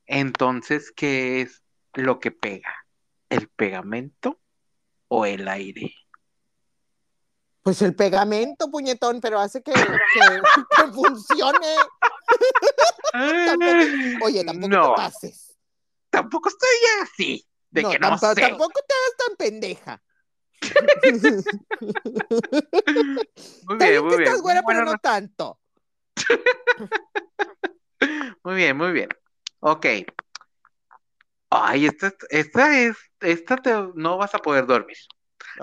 [0.05, 2.73] Entonces, ¿qué es lo que pega?
[3.29, 4.39] ¿El pegamento
[5.07, 5.93] o el aire?
[7.61, 10.41] Pues el pegamento, puñetón, pero hace que, que-
[10.75, 11.75] que funcione.
[13.13, 15.55] Tampoco- oye, tampoco no, te pases.
[16.09, 16.69] tampoco estoy
[17.03, 18.41] así, de No, que no tampa- sé.
[18.41, 20.03] tampoco te hagas tan pendeja.
[23.65, 24.23] Muy bien, muy que bien.
[24.23, 25.59] estás güera, Buena pero no tanto.
[28.43, 29.07] Muy bien, muy bien.
[29.61, 29.85] Ok.
[31.49, 34.97] Ay, esta, esta es, esta te, no vas a poder dormir.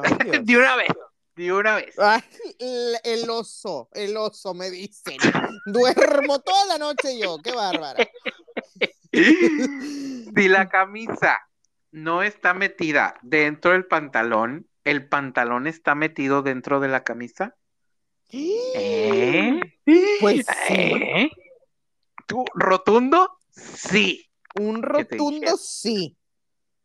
[0.02, 0.12] Ay.
[0.44, 0.88] De una vez,
[1.34, 1.98] de una vez.
[1.98, 2.22] Ay,
[2.58, 5.18] el, el oso, el oso, me dicen.
[5.66, 8.08] Duermo toda la noche yo, qué bárbara.
[9.12, 11.36] Si la camisa
[11.90, 17.56] no está metida dentro del pantalón, ¿el pantalón está metido dentro de la camisa?
[18.32, 19.60] ¿Eh?
[20.20, 21.30] Pues sí, ¿Eh?
[22.26, 23.38] ¿Tú, rotundo?
[23.50, 24.30] Sí.
[24.54, 26.16] un ¿Qué te rotundo sí.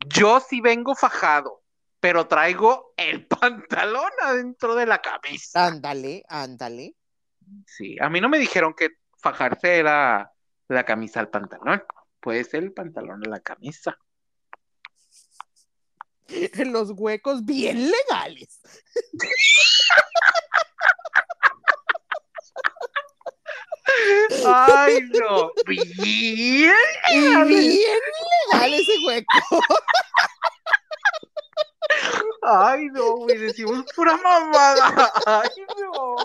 [0.07, 1.63] Yo sí vengo fajado,
[1.99, 5.67] pero traigo el pantalón adentro de la camisa.
[5.67, 6.95] Ándale, ándale.
[7.65, 10.31] Sí, a mí no me dijeron que fajarse era
[10.67, 11.83] la camisa al pantalón.
[12.19, 13.97] Puede ser el pantalón a la camisa.
[16.65, 18.59] Los huecos bien legales.
[24.45, 25.51] Ay, no.
[25.65, 26.73] Bien.
[27.13, 27.99] Y bien
[28.51, 29.61] legal ese hueco.
[32.41, 35.11] Ay, no, güey, decimos pura mamada.
[35.26, 35.49] Ay,
[35.80, 36.15] no.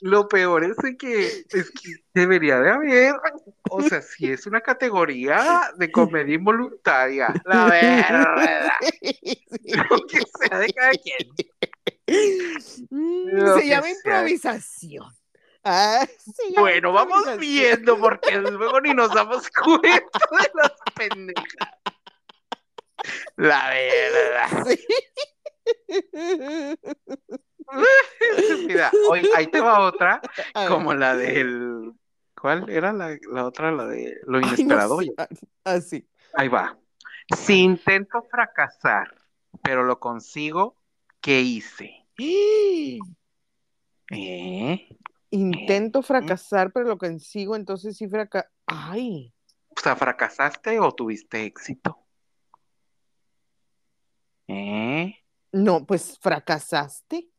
[0.00, 3.14] Lo peor es que, es que debería de haber,
[3.70, 8.70] o sea, si es una categoría de comedia involuntaria, la verdad,
[9.90, 11.28] lo que sea de cada quien.
[12.90, 13.94] Mm, Lo Se llama sea.
[13.96, 15.06] improvisación.
[15.64, 16.06] Ah,
[16.58, 21.70] Bueno, vamos viendo porque luego ni nos damos cuenta de las pendejas.
[23.36, 24.66] La verdad.
[24.66, 24.86] Sí.
[28.66, 30.20] Mira, hoy, ahí te va otra,
[30.68, 31.92] como la del...
[32.34, 33.70] ¿Cuál era la, la otra?
[33.70, 35.00] La de lo Ay, no inesperado.
[35.00, 35.12] sé.
[35.16, 35.28] Ah,
[35.64, 36.08] Así.
[36.34, 36.76] Ahí va.
[37.36, 39.14] Si intento fracasar,
[39.62, 40.76] pero lo consigo,
[41.20, 42.04] ¿qué hice?
[44.10, 44.98] ¿Eh?
[45.30, 48.50] Intento fracasar, pero lo consigo, entonces sí fraca...
[48.66, 49.32] Ay,
[49.76, 51.98] O sea, ¿fracasaste o tuviste éxito?
[54.48, 55.16] ¿Eh?
[55.52, 57.31] no, pues fracasaste.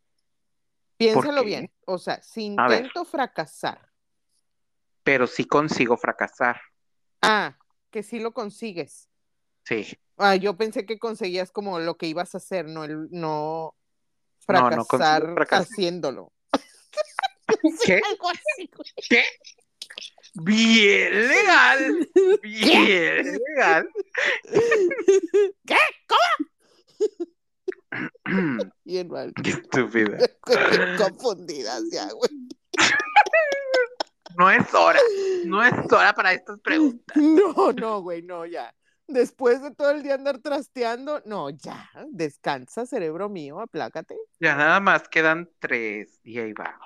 [1.12, 1.72] Piénsalo bien.
[1.86, 3.90] O sea, si intento fracasar.
[5.04, 6.62] Pero sí consigo fracasar.
[7.22, 7.58] Ah,
[7.92, 9.10] que sí lo consigues.
[9.66, 9.98] Sí.
[10.18, 13.76] Ah, yo pensé que conseguías como lo que ibas a hacer, no el no
[14.48, 16.32] No, no consigo fracasar haciéndolo.
[17.86, 18.02] ¿Qué?
[19.10, 19.24] ¿Qué?
[20.36, 22.10] Bien legal.
[22.42, 23.90] Bien legal.
[25.66, 25.78] ¿Qué?
[28.84, 29.34] Bien mal.
[29.44, 30.18] Qué estúpida.
[30.48, 32.32] Bien confundidas ya, güey.
[34.38, 35.00] No es hora.
[35.46, 37.16] No es hora para estas preguntas.
[37.16, 38.74] No, no, güey, no, ya.
[39.08, 41.90] Después de todo el día andar trasteando, no, ya.
[42.10, 44.18] Descansa, cerebro mío, aplácate.
[44.40, 46.80] Ya nada más quedan tres y ahí va.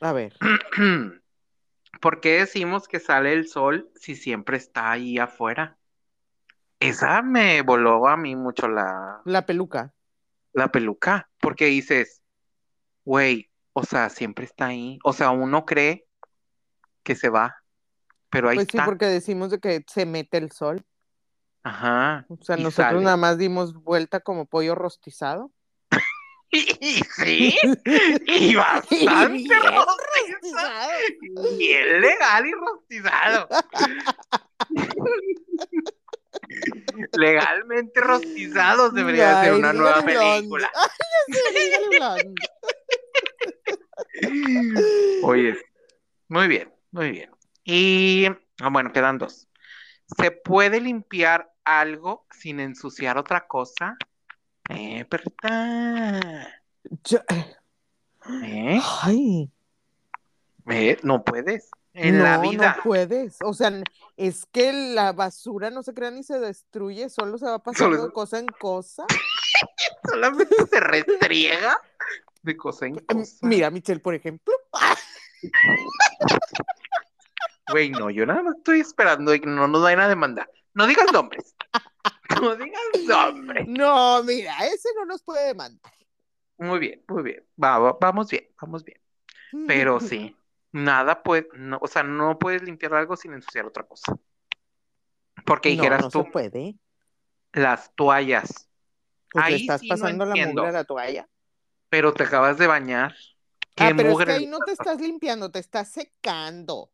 [0.00, 0.36] A ver.
[2.00, 5.78] ¿Por qué decimos que sale el sol si siempre está ahí afuera?
[6.80, 9.92] Esa me voló a mí mucho la, La peluca.
[10.52, 12.22] La peluca, porque dices,
[13.04, 14.98] güey, o sea, siempre está ahí.
[15.04, 16.06] O sea, uno cree
[17.02, 17.56] que se va,
[18.28, 20.84] pero ahí Pues sí, porque decimos de que se mete el sol.
[21.62, 22.26] Ajá.
[22.28, 23.04] O sea, Y nosotros sale.
[23.04, 25.50] nada más dimos vuelta como pollo rostizado.
[26.52, 27.56] Y sí,
[28.26, 30.90] y bastante Bien rostizado.
[31.56, 33.48] Bien legal y rostizado.
[37.12, 40.70] Legalmente rostizados debería ser una nueva película.
[42.00, 42.34] Ay.
[45.22, 45.56] Oye,
[46.28, 47.30] muy bien, muy bien.
[47.64, 48.26] Y
[48.60, 49.48] ah, bueno, quedan dos.
[50.18, 53.96] ¿Se puede limpiar algo sin ensuciar otra cosa?
[54.68, 56.62] Eh, perrita.
[57.04, 57.20] Yo-
[58.42, 58.80] ¿Eh?
[59.02, 59.50] Ay,
[60.68, 61.70] Eh, No puedes.
[61.92, 62.76] En no, la vida.
[62.76, 63.36] no puedes.
[63.44, 63.72] O sea,
[64.16, 68.06] es que la basura no se crea ni se destruye, solo se va pasando Solo-
[68.08, 69.04] de cosa en cosa.
[70.04, 71.78] Solamente se restriega
[72.42, 73.36] de cosa en Em, cosa.
[73.42, 74.54] Mira, Michelle, por ejemplo.
[77.70, 80.50] Güey, no, yo nada más estoy esperando que no nos vayan a demandar.
[80.74, 81.54] No digas nombres.
[82.40, 83.66] No digas nombres.
[83.68, 85.92] No, mira, ese no nos puede demandar.
[86.58, 87.44] Muy bien, muy bien.
[87.62, 88.98] Va, va- vamos bien, vamos bien.
[89.66, 90.34] Pero sí,
[90.72, 94.16] nada puede, no, o sea, no puedes limpiar algo sin ensuciar otra cosa.
[95.46, 96.76] Porque No, dijeras no tú, se puede.
[97.52, 98.68] las toallas,
[99.32, 101.28] Pues Ahí estás sí no pasando la mugre a la toalla.
[101.88, 103.14] pero te acabas de bañar
[103.74, 106.92] ¿Qué Ah, pero es mugre que ahí no te estás limpiando, te estás secando.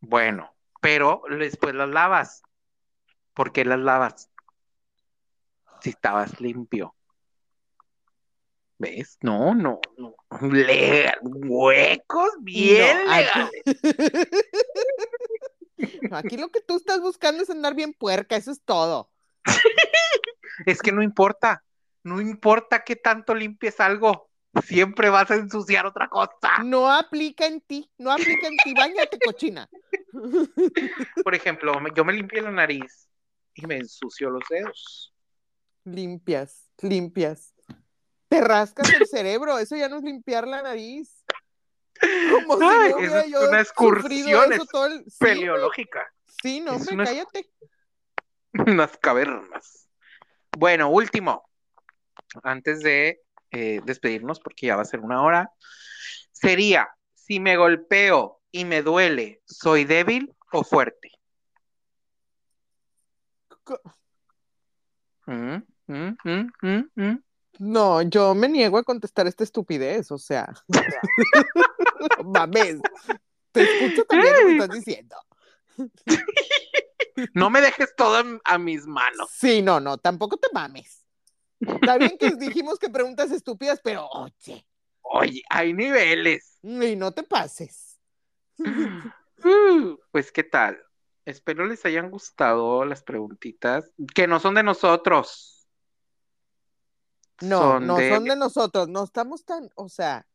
[0.00, 2.42] Bueno, pero después las lavas.
[3.32, 4.30] ¿Por qué las lavas?
[5.80, 6.94] Si estabas limpio.
[8.78, 9.18] ¿Ves?
[9.22, 10.14] No, no, no.
[10.50, 13.50] Le- huecos bien No, legales.
[16.10, 16.36] aquí...
[16.36, 19.10] Lo que tú estás buscando es andar bien puerca, eso es todo.
[20.66, 21.64] Es que no importa.
[22.04, 24.30] No importa qué tanto limpies algo.
[24.62, 26.62] Siempre vas a ensuciar otra cosa.
[26.64, 29.68] No aplica en ti, no aplica en ti, bañate, cochina.
[31.24, 33.08] Por ejemplo, yo me limpié la nariz
[33.54, 35.12] y me ensució los dedos.
[35.84, 37.52] Limpias, limpias.
[38.28, 41.24] Te rascas el cerebro, eso ya no es limpiar la nariz.
[42.30, 45.04] Como si Ay, no eso hubiera es yo una excursión, eso es todo el...
[45.18, 46.12] Peleológica.
[46.42, 47.50] sí, no, hombre, una- cállate.
[48.66, 49.88] Unas cavernas.
[50.56, 51.48] Bueno, último.
[52.42, 53.20] Antes de
[53.50, 55.52] eh, despedirnos, porque ya va a ser una hora,
[56.32, 61.10] sería, si me golpeo y me duele, ¿soy débil o fuerte?
[65.26, 65.56] Mm,
[65.86, 67.22] mm, mm, mm, mm.
[67.58, 70.52] No, yo me niego a contestar esta estupidez, o sea.
[72.24, 72.80] Mames.
[73.52, 75.16] Te escucho también lo que estás diciendo.
[77.32, 79.30] No me dejes todo a, a mis manos.
[79.30, 81.06] Sí, no, no, tampoco te mames.
[81.60, 84.66] Está bien que dijimos que preguntas estúpidas, pero oye,
[85.02, 86.58] Oye, hay niveles.
[86.62, 88.00] y no te pases.
[88.58, 90.80] Uh, pues, ¿qué tal?
[91.24, 95.53] Espero les hayan gustado las preguntitas, que no son de nosotros.
[97.40, 100.26] No, Son no de- son de nosotros, no estamos tan, o sea,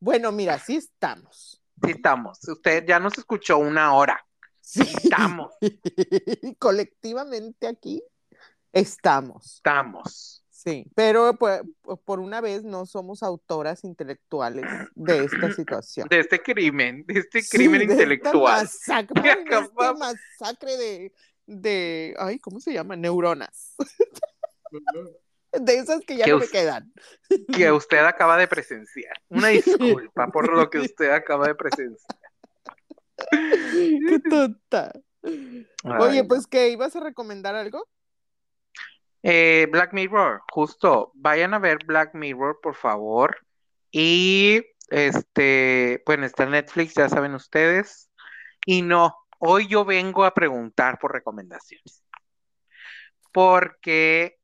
[0.00, 1.60] bueno, mira, sí estamos.
[1.84, 2.38] Sí estamos.
[2.48, 4.24] Usted ya nos escuchó una hora.
[4.60, 4.82] Sí.
[4.82, 5.54] Estamos,
[6.58, 8.02] Colectivamente aquí
[8.72, 9.56] estamos.
[9.56, 10.44] estamos.
[10.50, 11.62] Sí, pero por,
[12.04, 14.64] por una vez no somos autoras intelectuales
[14.96, 16.08] de esta situación.
[16.08, 18.62] De este crimen, de este Sí, crimen de esta intelectual.
[18.64, 21.12] masacre, que de acabamos- masacre de,
[21.46, 22.96] de, ay, ¿cómo se llama?
[22.96, 23.76] Neuronas.
[25.52, 26.92] De esas que ya Que no me quedan.
[27.52, 29.14] que usted acaba de presenciar.
[29.28, 32.18] Una disculpa por lo que usted acaba de presenciar.
[33.30, 34.92] Qué tonta.
[35.98, 37.88] Oye, pues que ibas a recomendar algo.
[39.22, 43.36] Eh, Black Mirror, justo, vayan a ver Black Mirror, por favor.
[43.90, 48.10] Y este, bueno, está en Netflix, ya saben ustedes.
[48.64, 52.04] Y no, hoy yo vengo a preguntar por recomendaciones.
[53.32, 54.37] Porque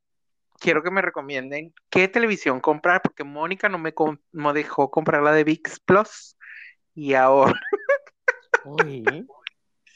[0.59, 5.23] quiero que me recomienden qué televisión comprar, porque Mónica no me, com- no dejó comprar
[5.23, 6.37] la de VIX Plus.
[6.93, 7.59] Y ahora,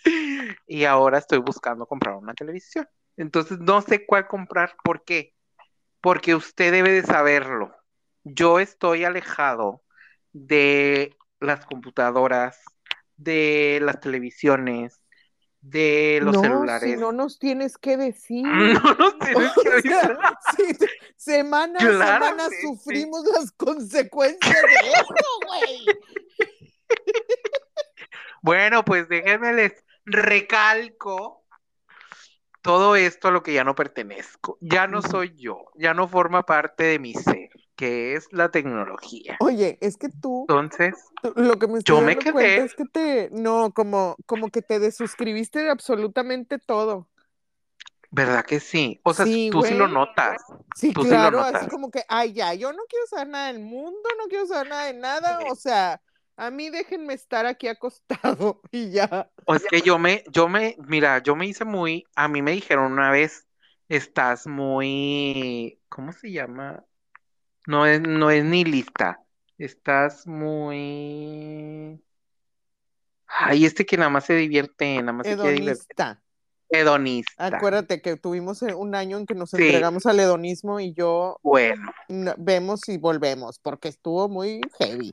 [0.68, 2.88] y ahora estoy buscando comprar una televisión.
[3.18, 4.76] Entonces no sé cuál comprar.
[4.84, 5.34] ¿Por qué?
[6.02, 7.76] Porque usted debe de saberlo.
[8.24, 9.84] Yo estoy alejado
[10.32, 12.62] de las computadoras,
[13.18, 15.02] de las televisiones,
[15.62, 16.90] de los no, celulares.
[16.90, 18.46] si no nos tienes que decir.
[18.46, 20.08] No nos tienes que decir.
[20.58, 22.68] sí, semana a semana sí, sí.
[22.68, 25.86] sufrimos las consecuencias de eso, güey.
[28.42, 31.44] Bueno, pues déjenme les recalco
[32.62, 34.58] todo esto a lo que ya no pertenezco.
[34.62, 37.50] Ya no soy yo, ya no forma parte de mi ser,
[37.80, 39.38] que es la tecnología.
[39.38, 42.66] Oye, es que tú, Entonces, tú- lo que me Yo me quedé.
[42.66, 47.10] es que te, no, como, como que te desuscribiste de absolutamente todo.
[48.12, 49.00] ¿verdad que sí?
[49.04, 50.38] O sea, Sí, tú sí lo notas.
[50.76, 53.48] Sí, Tú sí lo claro, así como que, ay, ya, yo no quiero saber nada
[53.48, 56.02] del mundo, no quiero saber nada de nada, o sea,
[56.38, 59.30] a mí déjenme estar aquí acostado y ya.
[59.46, 62.52] O es que yo me, yo me, mira, yo me hice muy, a mí me
[62.52, 63.48] dijeron una vez,
[63.88, 66.86] estás muy, ¿cómo se llama?
[67.70, 69.22] No es, no es ni lista,
[69.60, 72.02] estás muy,
[73.28, 75.86] ay, este que nada más se divierte, nada más se quiere divertir,
[76.68, 77.46] Hedonista.
[77.46, 79.58] Acuérdate que tuvimos eh, un año en que nos Sí.
[79.62, 85.12] entregamos al hedonismo y yo Bueno, no- vemos y volvemos, porque estuvo muy heavy.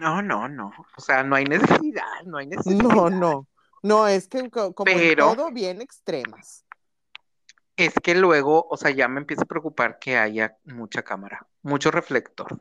[0.00, 2.46] no, no, no, o sea, no hay necesidad, no hay
[2.80, 2.82] necesidad.
[2.82, 3.46] No, no,
[3.84, 6.64] no, es que co- como en Pero- todo, bien extremas.
[7.86, 11.90] Es que luego, o sea, ya me empieza a preocupar que haya mucha cámara, mucho
[11.90, 12.60] reflector.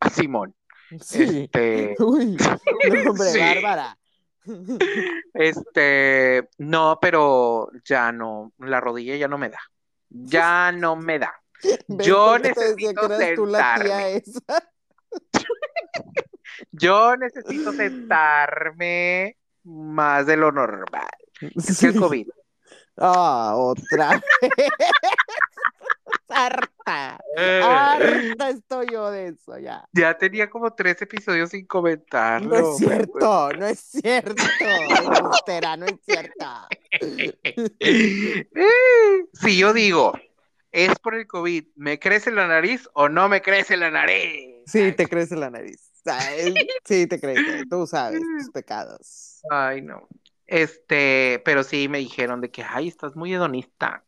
[0.00, 0.54] Ah, Simón,
[1.00, 1.44] Sí.
[1.44, 2.36] este, Uy,
[3.08, 3.38] hombre, Sí.
[3.40, 3.98] Bárbara.
[5.34, 9.60] este, no, pero ya no, la rodilla ya no me da,
[10.08, 11.34] ya no me da.
[11.88, 14.16] ¿Ves Yo necesito que eras tú la tía sentarme.
[14.16, 14.70] esa?
[16.72, 21.08] Yo necesito sentarme más de lo normal.
[21.40, 22.28] Es que el COVID.
[22.96, 24.52] Ah, otra vez.
[26.28, 27.18] harta.
[27.36, 29.58] Harta estoy yo de eso.
[29.58, 29.88] ya.
[29.92, 32.56] Ya tenía como tres episodios sin comentarlo.
[32.56, 34.42] No es cierto, no es cierto.
[35.76, 36.68] no es cierto.
[39.34, 40.12] si yo digo,
[40.72, 44.62] es por el COVID, ¿me crece la nariz o no me crece la nariz?
[44.66, 45.90] Sí, te crece la nariz.
[46.84, 47.64] Sí, te crece.
[47.68, 49.40] Tú sabes tus pecados.
[49.50, 50.08] Ay, no.
[50.54, 54.04] Este, pero sí me dijeron de que, ay, estás muy hedonista.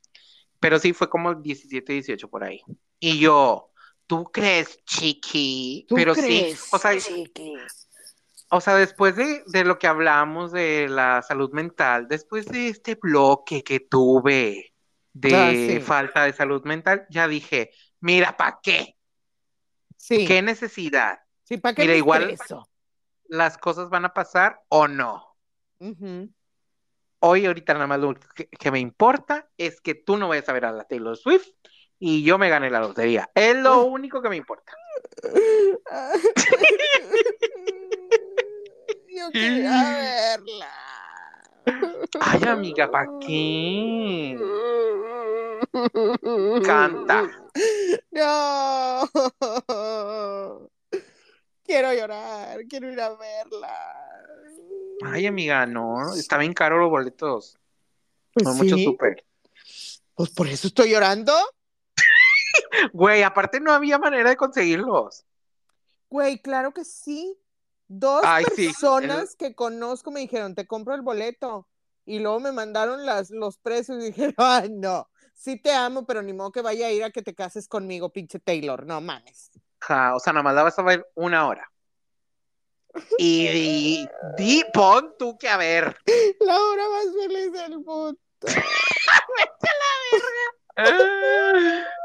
[0.60, 2.62] Pero sí fue como 17, 18 por ahí.
[3.00, 3.72] Y yo,
[4.06, 5.86] ¿tú crees, chiqui?
[5.88, 6.92] ¿Tú pero crees, sí, o sea,
[8.50, 12.94] o sea, después de, de lo que hablamos de la salud mental, después de este
[12.94, 14.72] bloque que tuve
[15.12, 15.80] de Ah, sí.
[15.84, 17.70] falta de salud mental, ya dije,
[18.00, 18.96] mira, ¿para qué?
[19.96, 21.18] Sí, ¿Qué necesidad?
[21.44, 22.36] sí, ¿para qué Mira, igual-?
[23.28, 25.25] ¿Las cosas van a pasar o no?
[27.20, 30.52] Hoy, ahorita nada más lo que, que me importa es que tú no vayas a
[30.52, 31.48] ver a la Taylor Swift
[31.98, 33.30] y yo me gane la lotería.
[33.34, 34.72] Es lo único que me importa.
[39.08, 40.72] Yo quería verla.
[42.20, 44.38] Ay, amiga, ¿para qué?
[46.64, 47.30] Canta.
[48.10, 49.08] No.
[51.64, 54.05] Quiero llorar, quiero ir a verla.
[55.04, 57.58] Ay, amiga, no, está bien caro los boletos.
[58.32, 59.24] Pues No mucho súper.
[60.14, 61.32] pues por eso estoy llorando.
[62.92, 65.24] Güey, aparte no había manera de conseguirlos.
[66.10, 67.38] Güey, claro que sí.
[67.88, 68.66] Dos Ay, sí.
[68.66, 71.68] personas que conozco me dijeron, te compro el boleto.
[72.04, 76.22] Y luego me mandaron las, los precios y dije, ay, no, sí te amo, pero
[76.22, 79.50] ni modo que vaya a ir a que te cases conmigo, pinche Taylor, no mames.
[79.80, 81.70] Ja, o sea, nada más la vas a ver una hora.
[83.18, 85.96] Y di- pon tú que a ver.
[86.40, 88.18] La hora más feliz del mundo.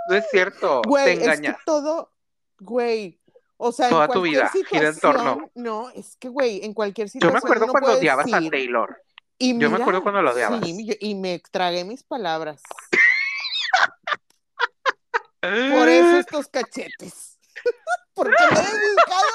[0.10, 1.58] No es cierto, Güey, te es que engañas.
[1.66, 2.12] todo,
[2.60, 3.20] güey,
[3.58, 5.52] o sea, Toda en tu vida gira en torno.
[5.56, 9.02] no, es que, güey, en cualquier Yo situación me acuerdo uno cuando odiabas a Taylor.
[9.38, 10.62] y Yo me acuerdo cuando lo odiabas.
[10.64, 12.62] Sí, y- y me tragué mis palabras.
[15.42, 17.40] Por eso estos cachetes.
[18.14, 19.26] Porque me he dedicado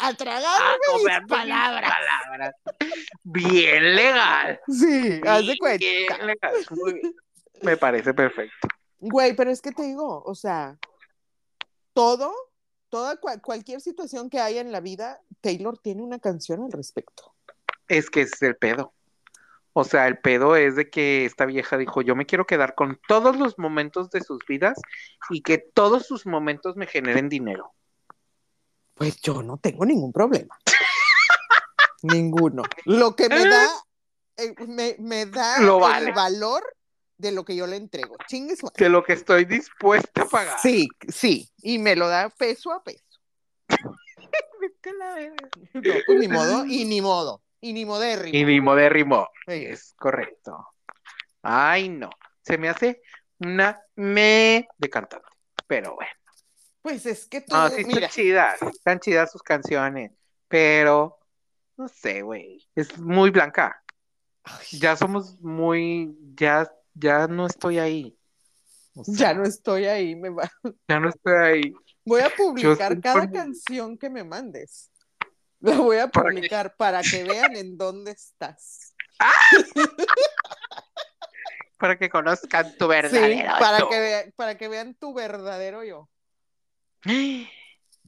[0.00, 1.92] a comer mis palabras.
[1.92, 2.54] palabras.
[3.24, 4.60] Bien legal.
[4.68, 5.78] Sí, haz de cuenta.
[5.84, 6.54] Bien legal.
[7.62, 8.68] Me parece perfecto.
[9.00, 10.78] Güey, pero es que te digo, o sea,
[11.92, 12.32] todo,
[12.88, 17.34] toda cua- cualquier situación que haya en la vida, Taylor tiene una canción al respecto.
[17.88, 18.92] Es que ese es el pedo.
[19.72, 23.00] O sea, el pedo es de que esta vieja dijo, yo me quiero quedar con
[23.06, 24.80] todos los momentos de sus vidas
[25.30, 27.72] y que todos sus momentos me generen dinero.
[28.98, 30.58] Pues yo no tengo ningún problema.
[32.02, 32.64] Ninguno.
[32.84, 33.68] Lo que me da,
[34.36, 36.64] eh, me, me da Lo el valor
[37.16, 38.16] de lo que yo le entrego.
[38.26, 38.76] Chingue su madre.
[38.76, 40.58] Que lo que estoy dispuesta a pagar.
[40.60, 41.48] Sí, sí.
[41.58, 43.04] Y me lo da peso a peso.
[45.74, 47.42] No, pues ni modo, y ni modo.
[47.60, 48.36] Y ni modérrimo.
[48.36, 49.28] Y mi modérrimo.
[49.46, 49.64] Sí.
[49.66, 50.68] Es correcto.
[51.42, 52.10] Ay, no.
[52.42, 53.02] Se me hace
[53.38, 55.28] una me de cantante.
[55.66, 56.10] Pero bueno.
[56.82, 58.62] Pues es que tú, No, sí están mira, chidas.
[58.62, 60.12] Están chidas sus canciones.
[60.48, 61.18] Pero,
[61.76, 62.66] no sé, güey.
[62.74, 63.82] Es muy blanca.
[64.72, 66.16] Ya somos muy.
[66.34, 68.18] Ya, ya no estoy ahí.
[68.94, 70.16] O sea, ya no estoy ahí.
[70.16, 70.50] Me va-
[70.88, 71.72] ya no estoy ahí.
[72.04, 74.90] Voy a publicar cada canción que me mandes.
[75.60, 78.94] La voy a publicar para que vean en dónde estás.
[81.78, 83.88] Para que conozcan tu Sí, verdadero para yo.
[83.88, 86.08] que, vea- para que vean tu verdadero yo.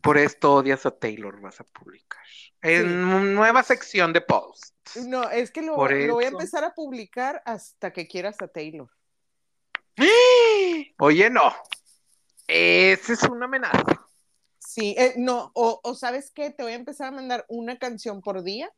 [0.02, 2.20] Por esto odias a Taylor, vas a publicar.
[2.62, 4.96] En nueva sección de posts.
[5.06, 8.88] No, es que lo, voy a empezar a publicar hasta que quieras a Taylor.
[10.98, 11.54] Oye, no.
[12.46, 14.06] Esa es una amenaza.
[14.58, 18.20] Sí, eh, no, o, o sabes qué, te voy a empezar a mandar una canción
[18.20, 18.70] por día,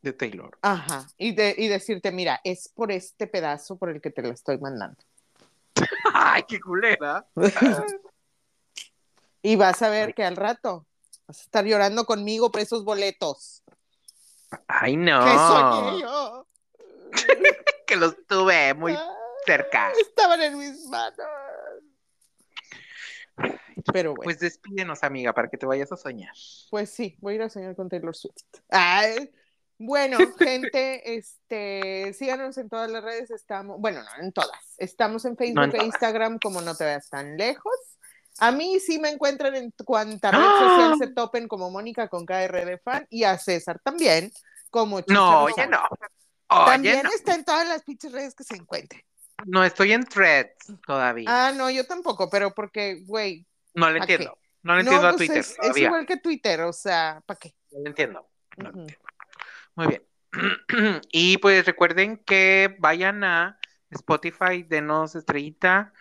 [0.00, 0.58] De Taylor.
[0.62, 4.30] ajá, y, de, y decirte, mira, es por este pedazo por el que te la
[4.30, 4.98] estoy mandando.
[6.14, 7.26] Ay, qué culera.
[9.48, 10.86] y vas a ver que al rato
[11.26, 13.62] vas a estar llorando conmigo por esos boletos.
[14.66, 15.24] Ay, no.
[15.24, 16.46] Que soñé yo.
[17.86, 18.94] Que los tuve muy
[19.46, 19.90] cerca.
[19.98, 21.26] Estaban en mis manos.
[23.90, 26.34] Pero bueno, pues, Pues despídenos, amiga, para que te vayas a soñar.
[26.34, 28.34] sí, voy a ir a soñar con Taylor Swift.
[28.68, 29.32] Ay,
[29.78, 35.38] bueno, gente, este, síganos en todas las redes, estamos, bueno, no en todas, estamos en
[35.38, 35.84] Facebook No en e.
[35.86, 37.97] Instagram como no te veas tan lejos.
[38.40, 40.58] A mí sí me encuentran en cuanta red ¡Ah!
[40.68, 44.30] social se topen como Mónica con KR de fan y a César también
[44.70, 45.82] como Chicha No, oye, no.
[46.50, 47.10] Oye, También no.
[47.10, 49.02] está en todas las pinches redes que se encuentren.
[49.46, 51.26] No estoy en threads todavía.
[51.28, 54.14] Ah, no, yo tampoco, pero porque, güey, no lo ¿pa' qué?
[54.14, 54.38] entiendo.
[54.62, 57.54] No le entiendo a pues Twitter es, igual que Twitter, o sea, ¿para qué?
[57.70, 58.28] No lo entiendo.
[58.56, 58.72] No.
[59.76, 60.02] Muy bien.
[61.12, 63.58] Y pues recuerden que vayan a
[63.90, 65.92] Spotify, denos estrellita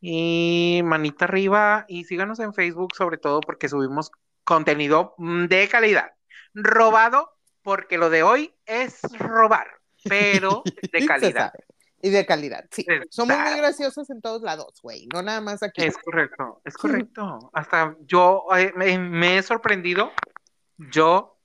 [0.00, 4.10] y manita arriba y síganos en Facebook sobre todo porque subimos
[4.44, 6.12] contenido mm, de calidad.
[6.54, 7.32] Robado
[7.62, 9.66] porque lo de hoy es robar,
[10.04, 10.62] pero
[10.92, 11.52] de calidad.
[12.00, 12.82] Y de calidad, sí.
[12.82, 13.08] Exacto.
[13.10, 15.08] Somos muy graciosos en todos lados, güey.
[15.12, 15.82] No nada más aquí.
[15.82, 17.50] Es correcto, es correcto.
[17.52, 20.12] Hasta yo eh, me, me he sorprendido,
[20.76, 21.38] yo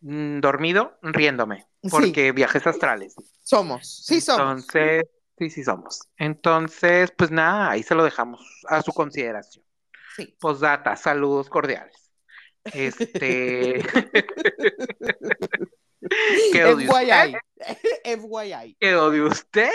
[0.00, 1.88] mm, dormido, riéndome, Sí.
[1.90, 3.14] porque viajes astrales.
[3.42, 4.40] Somos, sí somos.
[4.40, 5.04] Entonces,
[5.38, 6.00] sí, sí somos.
[6.16, 9.64] Entonces, pues nada, ahí se lo dejamos a su consideración.
[10.16, 10.36] Sí.
[10.40, 12.12] Postdata, saludos cordiales.
[12.64, 13.82] Este.
[16.52, 17.34] Quedo de usted,
[18.04, 18.04] FYI.
[18.04, 18.76] FYI.
[18.78, 19.70] quedo de usted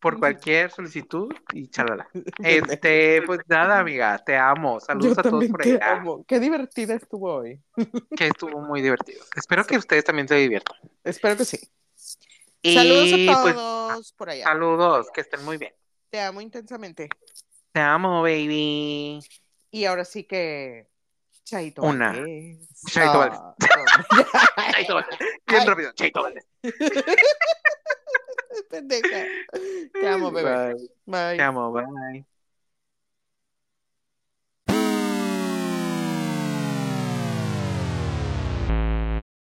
[0.00, 2.08] por cualquier solicitud y chalala.
[2.38, 4.80] Este, pues nada, amiga, te amo.
[4.80, 6.24] Saludos Yo a todos por te allá, amo.
[6.26, 7.62] Qué divertida estuvo hoy.
[8.16, 9.24] que estuvo muy divertido.
[9.34, 10.76] Espero que ustedes también se diviertan.
[11.04, 11.58] Espero que sí.
[12.66, 14.44] Y Saludos a pues, todos por allá.
[14.44, 15.74] saludos, que estén muy bien.
[16.10, 17.08] Te amo intensamente.
[17.72, 19.20] Te amo, baby.
[19.70, 20.88] Y ahora sí que.
[21.44, 21.82] Chaito.
[21.82, 22.12] Una.
[22.12, 22.68] Valdés.
[22.88, 23.54] Chaito Ah,
[24.72, 25.18] Chaito Valdés.
[25.46, 25.66] Bien Ay.
[25.66, 26.46] rápido, Chaito Valdés.
[28.70, 29.26] Pendeja.
[29.92, 30.74] Te amo, bebé.
[30.74, 30.90] Bye.
[31.06, 31.36] Bye.
[31.36, 32.24] Te amo, bye.